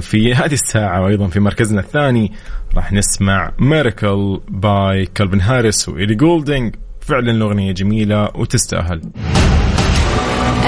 في 0.00 0.34
هذه 0.34 0.52
الساعة 0.52 1.02
وأيضا 1.02 1.26
في 1.26 1.40
مركزنا 1.40 1.80
الثاني 1.80 2.32
راح 2.76 2.92
نسمع 2.92 3.52
Miracle 3.58 4.40
by 4.48 5.06
كالفن 5.14 5.40
هاريس 5.40 5.88
وإيلي 5.88 6.14
جولدينج 6.14 6.74
فعلا 7.00 7.30
الأغنية 7.30 7.72
جميلة 7.72 8.28
وتستاهل. 8.34 9.02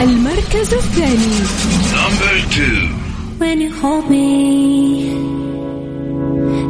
المركز 0.02 0.74
الثاني. 0.74 1.34
When 3.38 3.60
you 3.60 3.70
hold 3.72 4.08
me, 4.08 5.10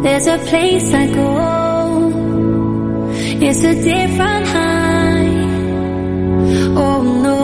there's 0.03 0.27
a 0.27 0.39
place 0.39 0.95
I 0.95 1.07
go. 1.12 2.11
It's 3.47 3.62
a 3.65 3.75
different 3.75 4.47
high. 4.47 5.29
Oh 6.77 7.03
no, 7.27 7.39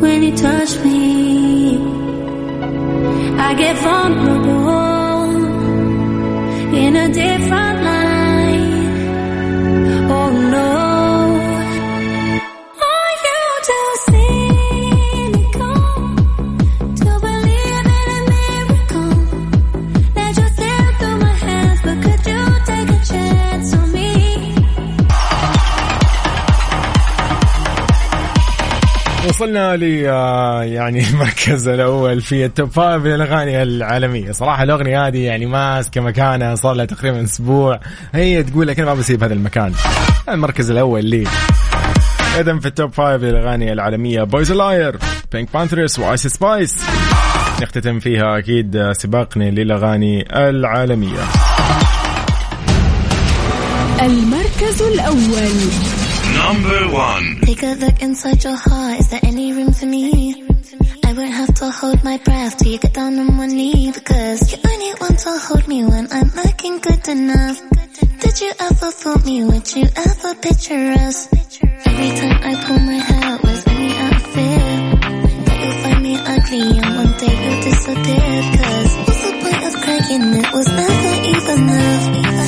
when 0.00 0.22
you 0.22 0.36
touch 0.36 0.78
me, 0.84 1.78
I 3.38 3.54
get 3.54 3.76
vulnerable 3.76 5.34
in 6.76 6.96
a 6.96 7.08
different 7.12 7.73
وصلنا 29.44 29.76
ل 29.76 30.06
آه، 30.06 30.62
يعني 30.62 31.04
المركز 31.08 31.68
الأول 31.68 32.20
في 32.20 32.44
ال 32.44 32.51
top 32.51 32.70
five 32.70 33.04
للاغاني 33.04 33.62
العالمية. 33.62 34.32
صراحة 34.32 34.62
الأغنية 34.62 35.06
هذه 35.06 35.18
يعني 35.24 35.46
ماسكة 35.46 36.00
مكانها 36.00 36.54
صار 36.54 36.74
لها 36.74 36.84
تقريبا 36.84 37.24
أسبوع. 37.24 37.80
هي 38.14 38.42
تقول 38.42 38.68
لك 38.68 38.80
أنا 38.80 38.94
ما 38.94 38.94
بسيب 38.94 39.24
هذا 39.24 39.34
المكان. 39.34 39.72
المركز 40.28 40.70
الأول 40.70 41.04
لي. 41.04 41.24
اذا 42.40 42.58
في 42.58 42.66
ال 42.66 42.72
top 42.72 42.92
five 42.92 43.22
للاغاني 43.22 43.72
العالمية. 43.72 44.22
Boy's 44.22 44.52
a 44.52 44.61
Liar 44.61 44.96
PinkPantheress 45.32 45.98
و 45.98 46.05
Ice 46.05 46.26
Spice 46.26 46.84
نختتم 47.62 48.00
فيها 48.00 48.38
أكيد 48.38 48.92
سباقنا 48.92 49.44
للأغاني 49.44 50.26
العالمية. 50.48 51.20
المركز 54.02 54.82
الأول. 54.82 56.03
Number 56.34 56.88
one. 56.92 57.40
Take 57.42 57.62
a 57.62 57.74
look 57.74 58.02
inside 58.02 58.42
your 58.44 58.56
heart. 58.56 59.00
Is 59.00 59.08
there 59.08 59.20
any 59.22 59.52
room 59.52 59.72
for 59.72 59.86
me? 59.86 60.44
I 61.04 61.12
won't 61.12 61.32
have 61.32 61.54
to 61.54 61.70
hold 61.70 62.02
my 62.04 62.18
breath 62.18 62.58
till 62.58 62.72
you 62.72 62.78
get 62.78 62.92
down 62.92 63.18
on 63.18 63.36
one 63.36 63.48
knee 63.50 63.92
because 63.92 64.52
you 64.52 64.58
only 64.66 64.92
want 65.00 65.18
to 65.20 65.38
hold 65.38 65.66
me 65.68 65.84
when 65.84 66.08
I'm 66.12 66.30
looking 66.34 66.78
good 66.80 67.06
enough. 67.08 67.60
Did 68.20 68.40
you 68.40 68.52
ever 68.60 68.90
fool 68.90 69.18
me? 69.20 69.44
Would 69.44 69.74
you 69.76 69.86
ever 69.96 70.34
picture 70.34 70.92
us? 71.06 71.28
Every 71.86 72.10
time 72.18 72.38
I 72.50 72.64
pull 72.64 72.78
my 72.80 72.98
hair, 73.08 73.38
was 73.42 73.66
any 73.66 73.90
outfit? 73.96 74.64
that 75.46 75.58
you 75.64 75.72
find 75.82 76.02
me 76.02 76.14
ugly 76.18 76.78
and 76.78 76.96
one 77.00 77.12
day 77.18 77.34
you'll 77.42 77.62
disappear? 77.62 78.34
Cause 78.58 78.90
what's 79.06 79.22
the 79.26 79.32
point 79.42 79.62
of 79.68 79.74
crying? 79.82 80.34
It 80.42 80.52
was 80.52 80.68
never 80.68 81.14
even 81.34 81.68
enough. 81.68 82.43